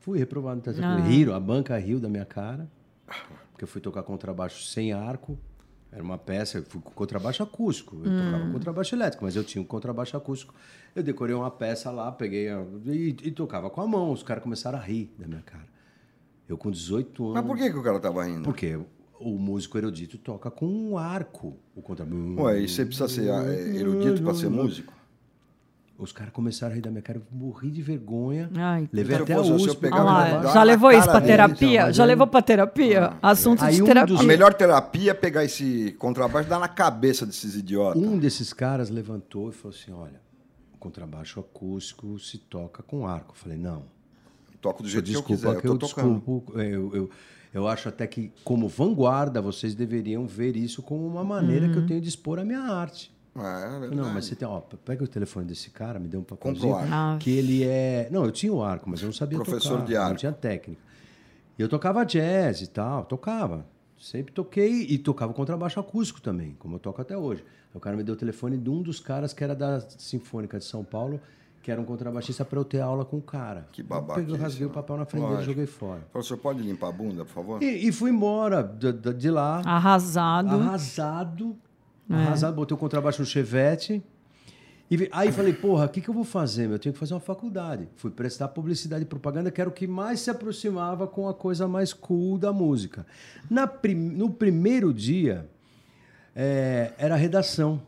[0.00, 1.10] Fui reprovado no teste aptidão.
[1.10, 2.68] Riram, a banca riu da minha cara.
[3.52, 5.38] Porque eu fui tocar contrabaixo sem arco.
[5.92, 7.96] Era uma peça, eu fui com contrabaixo acústico.
[7.96, 10.54] Eu tocava contrabaixo elétrico, mas eu tinha um contrabaixo acústico.
[10.94, 14.12] Eu decorei uma peça lá, peguei a- e, e tocava com a mão.
[14.12, 15.66] Os caras começaram a rir da minha cara.
[16.48, 17.34] Eu com 18 anos.
[17.34, 18.42] Mas por que, que o cara tava rindo?
[18.44, 18.78] Porque
[19.18, 21.56] o músico erudito toca com um arco.
[21.74, 22.40] O contrabaixo.
[22.40, 24.92] Ué, e você precisa ser é, erudito para ser músico?
[26.02, 27.18] Os caras começaram a rir da minha cara.
[27.18, 28.48] Eu morri de vergonha.
[28.56, 29.86] Ai, Levei eu até a eu USP.
[29.92, 31.68] Ah lá, já levou isso pra dele, terapia?
[31.74, 33.12] então, mas já aí- levou pra terapia?
[33.20, 34.14] Assunto Aí de um terapia.
[34.14, 38.02] dos- A melhor terapia é pegar esse contrabaixo e dar na cabeça desses idiotas.
[38.02, 40.20] Um desses caras levantou e falou assim: Olha,
[40.74, 43.32] o contrabaixo acústico se toca com arco.
[43.32, 43.82] Eu falei: Não.
[44.60, 46.14] Toco do jeito que eu Desculpa quiser, eu que tô eu tocando.
[46.16, 46.58] desculpo.
[46.60, 47.10] é, Eu, eu,
[47.52, 51.86] eu acho até que, como vanguarda, vocês deveriam ver isso como uma maneira que eu
[51.86, 53.10] tenho de expor a minha arte.
[53.36, 53.94] É, é verdade.
[53.94, 56.72] Não, mas você tem, ó, pega o telefone desse cara, me deu um papelzinho.
[56.74, 57.18] Compra o arco.
[57.20, 58.08] Que ele é.
[58.10, 59.84] Não, eu tinha o arco, mas eu não sabia Professor tocar.
[59.86, 60.08] de arco.
[60.10, 60.80] Não tinha técnica.
[61.58, 63.64] E eu tocava jazz e tal, tocava.
[63.98, 67.44] Sempre toquei e tocava contrabaixo acústico também, como eu toco até hoje.
[67.72, 70.58] Aí o cara me deu o telefone de um dos caras que era da Sinfônica
[70.58, 71.20] de São Paulo,
[71.62, 73.68] que era um contrabaixista para eu ter aula com o cara.
[73.70, 75.52] Que Eu babaquice, peguei, rasguei o papel na frente dele e Lógico.
[75.52, 76.00] joguei fora.
[76.10, 77.62] Professor, pode limpar a bunda, por favor?
[77.62, 80.48] E, e fui embora de, de- de lá, Arrasado.
[80.56, 81.56] arrasado.
[82.10, 84.02] Arrasado, botei o contrabaixo no chevette.
[84.90, 86.62] E vi- aí falei, porra, o que, que eu vou fazer?
[86.62, 86.72] meu?
[86.72, 87.86] Eu tenho que fazer uma faculdade.
[87.96, 91.68] Fui prestar publicidade e propaganda, que era o que mais se aproximava com a coisa
[91.68, 93.06] mais cool da música.
[93.48, 95.48] Na prim- no primeiro dia,
[96.34, 97.80] é, era redação.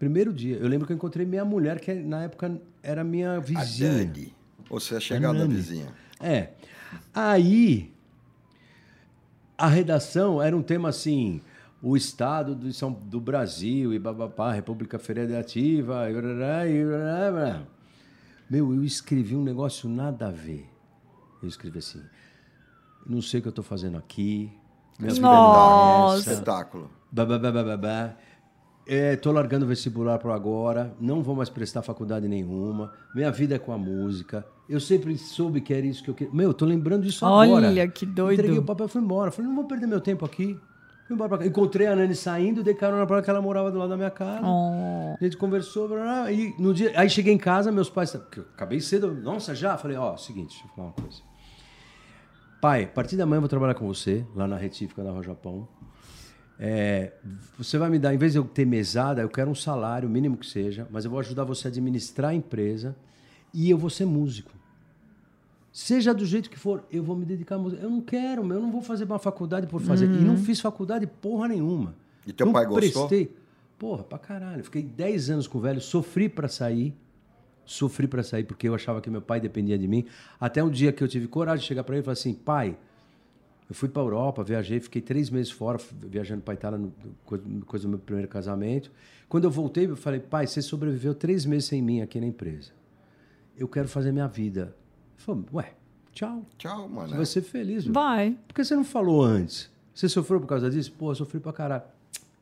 [0.00, 0.56] Primeiro dia.
[0.56, 3.90] Eu lembro que eu encontrei minha mulher, que na época era minha A vizinha.
[4.04, 4.34] Dani.
[4.68, 5.86] Ou você é chegada da vizinha.
[6.20, 6.48] É.
[7.14, 7.92] Aí,
[9.56, 11.40] a redação era um tema assim,
[11.82, 16.08] o Estado do, São, do Brasil e babapá, República Federativa.
[16.08, 17.62] E brará, e brará.
[18.48, 20.70] Meu, eu escrevi um negócio nada a ver.
[21.42, 22.00] Eu escrevi assim,
[23.04, 24.52] não sei o que eu estou fazendo aqui.
[24.98, 26.32] Minha vida é Nossa.
[26.32, 26.88] Espetáculo.
[27.10, 28.16] Babá,
[28.86, 32.92] é, tô largando o vestibular por agora, não vou mais prestar faculdade nenhuma.
[33.14, 34.46] Minha vida é com a música.
[34.68, 36.32] Eu sempre soube que era isso que eu queria.
[36.32, 37.66] Meu, tô lembrando disso agora.
[37.68, 38.40] Olha, que doido.
[38.40, 39.30] Entreguei o papel e fui embora.
[39.30, 40.58] Falei, não vou perder meu tempo aqui.
[41.12, 41.46] Embora pra cá.
[41.46, 44.10] Encontrei a Nani saindo, dei carona pra ela que ela morava do lado da minha
[44.10, 44.46] casa.
[44.46, 45.14] Oh.
[45.20, 48.40] A gente conversou, blá, blá, e no dia, aí cheguei em casa, meus pais, porque
[48.40, 49.76] eu acabei cedo, nossa, já?
[49.76, 51.20] Falei, ó, seguinte, deixa eu falar uma coisa.
[52.60, 55.22] Pai, a partir da manhã eu vou trabalhar com você, lá na retífica da Rua
[55.22, 55.68] Japão.
[56.58, 57.12] É,
[57.58, 60.36] você vai me dar, em vez de eu ter mesada, eu quero um salário, mínimo
[60.36, 62.94] que seja, mas eu vou ajudar você a administrar a empresa
[63.52, 64.52] e eu vou ser músico.
[65.72, 67.82] Seja do jeito que for, eu vou me dedicar à música.
[67.82, 70.04] Eu não quero, eu não vou fazer uma faculdade por fazer.
[70.04, 71.94] E não fiz faculdade porra nenhuma.
[72.26, 73.08] E teu não pai gostou?
[73.08, 73.34] Prestei.
[73.78, 74.62] Porra, pra caralho.
[74.62, 76.94] Fiquei 10 anos com o velho, sofri pra sair.
[77.64, 80.04] Sofri pra sair porque eu achava que meu pai dependia de mim.
[80.38, 82.76] Até um dia que eu tive coragem de chegar pra ele e falar assim: pai,
[83.66, 86.92] eu fui pra Europa, viajei, fiquei três meses fora, viajando pra Itália, no,
[87.24, 88.92] coisa, coisa do meu primeiro casamento.
[89.26, 92.72] Quando eu voltei, eu falei: pai, você sobreviveu três meses sem mim aqui na empresa.
[93.56, 94.76] Eu quero fazer minha vida.
[95.24, 95.72] Falou: ué,
[96.12, 96.42] tchau.
[96.58, 97.16] Tchau, Você mano.
[97.16, 97.94] vai ser feliz, meu.
[97.94, 98.36] Vai.
[98.48, 99.70] Por que você não falou antes?
[99.94, 100.92] Você sofreu por causa disso?
[100.92, 101.82] Pô, eu sofri pra caralho.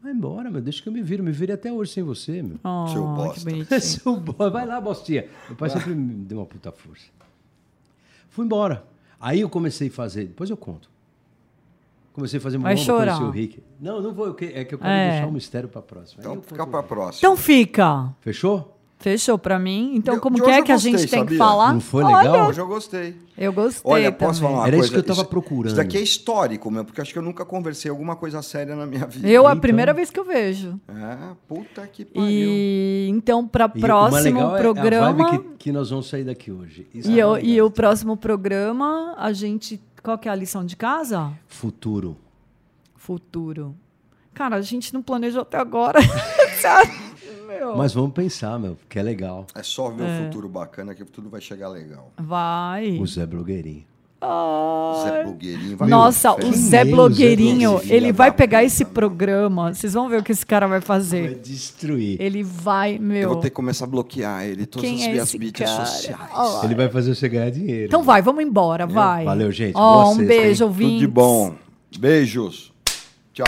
[0.02, 0.62] Vai embora, meu.
[0.62, 1.22] Deixa que eu me viro.
[1.22, 2.58] Me virei até hoje sem você, meu.
[2.64, 3.80] Oh, Seu bosta.
[3.80, 5.26] Seu bo- Vai lá, bostinha.
[5.48, 7.06] Meu pai sempre me deu uma puta força.
[8.30, 8.84] Fui embora.
[9.20, 10.88] Aí eu comecei a fazer, depois eu conto.
[12.14, 13.18] Comecei a fazer Vai bomba, chorar.
[13.18, 13.62] conheci o Rick.
[13.80, 14.30] Não, não vou.
[14.40, 15.10] É que eu quero É.
[15.10, 16.20] deixar um mistério pra próxima.
[16.22, 16.70] Então fica conto.
[16.70, 17.18] para a próxima.
[17.18, 18.14] Então fica.
[18.20, 18.79] Fechou?
[19.00, 19.92] Fechou pra mim.
[19.94, 21.72] Então, De- como de que é que a gostei, gente tem que falar?
[21.72, 22.20] Não foi legal?
[22.20, 23.16] Olha, Hoje eu gostei.
[23.36, 23.90] eu gostei.
[23.90, 24.50] Olha, posso também.
[24.54, 25.02] falar uma Era isso coisa?
[25.04, 25.66] que eu tava procurando.
[25.68, 28.84] Isso daqui é histórico mesmo, porque acho que eu nunca conversei alguma coisa séria na
[28.84, 29.26] minha vida.
[29.26, 29.60] Eu, a Então.
[29.62, 30.78] primeira vez que eu vejo.
[30.86, 31.16] É,
[31.48, 32.28] puta que pariu.
[32.30, 35.12] E então, para E o mais próximo legal é a programa.
[35.30, 36.86] vibe que, que nós vamos sair daqui hoje.
[36.94, 39.80] Isso E, é eu- e o próximo programa, a gente.
[40.02, 41.32] Qual que é a lição de casa?
[41.48, 42.18] Futuro.
[42.96, 43.74] Futuro.
[44.34, 45.98] Cara, a gente não planejou até agora.
[47.50, 47.76] Meu.
[47.76, 49.46] Mas vamos pensar, meu, que é legal.
[49.54, 52.12] É só ver o futuro bacana que tudo vai chegar legal.
[52.18, 52.98] Vai.
[53.00, 53.84] O Zé Blogueirinho.
[55.02, 56.40] Zé Blogueirinho vai Nossa, o.
[56.42, 57.94] Zé é o Zé Blogueirinho, Blogueirinho?
[57.96, 59.72] ele vai pegar esse programa.
[59.72, 61.36] Vocês vão ver o que esse cara vai Vai fazer.
[61.36, 62.20] destruir.
[62.20, 63.28] Ele vai, Eu meu.
[63.30, 65.86] vou ter que começar a bloquear ele, todas Quem as é minhas mídias cara?
[65.86, 66.64] sociais.
[66.64, 67.86] Ele vai fazer você ganhar dinheiro.
[67.86, 69.24] Então vai, vamos embora, vai.
[69.24, 69.74] Valeu, gente.
[69.74, 70.92] Ó, Boa um sexta, beijo, ouvintes.
[70.96, 71.54] Tudo de bom.
[71.98, 72.72] Beijos.
[73.32, 73.46] Tchau.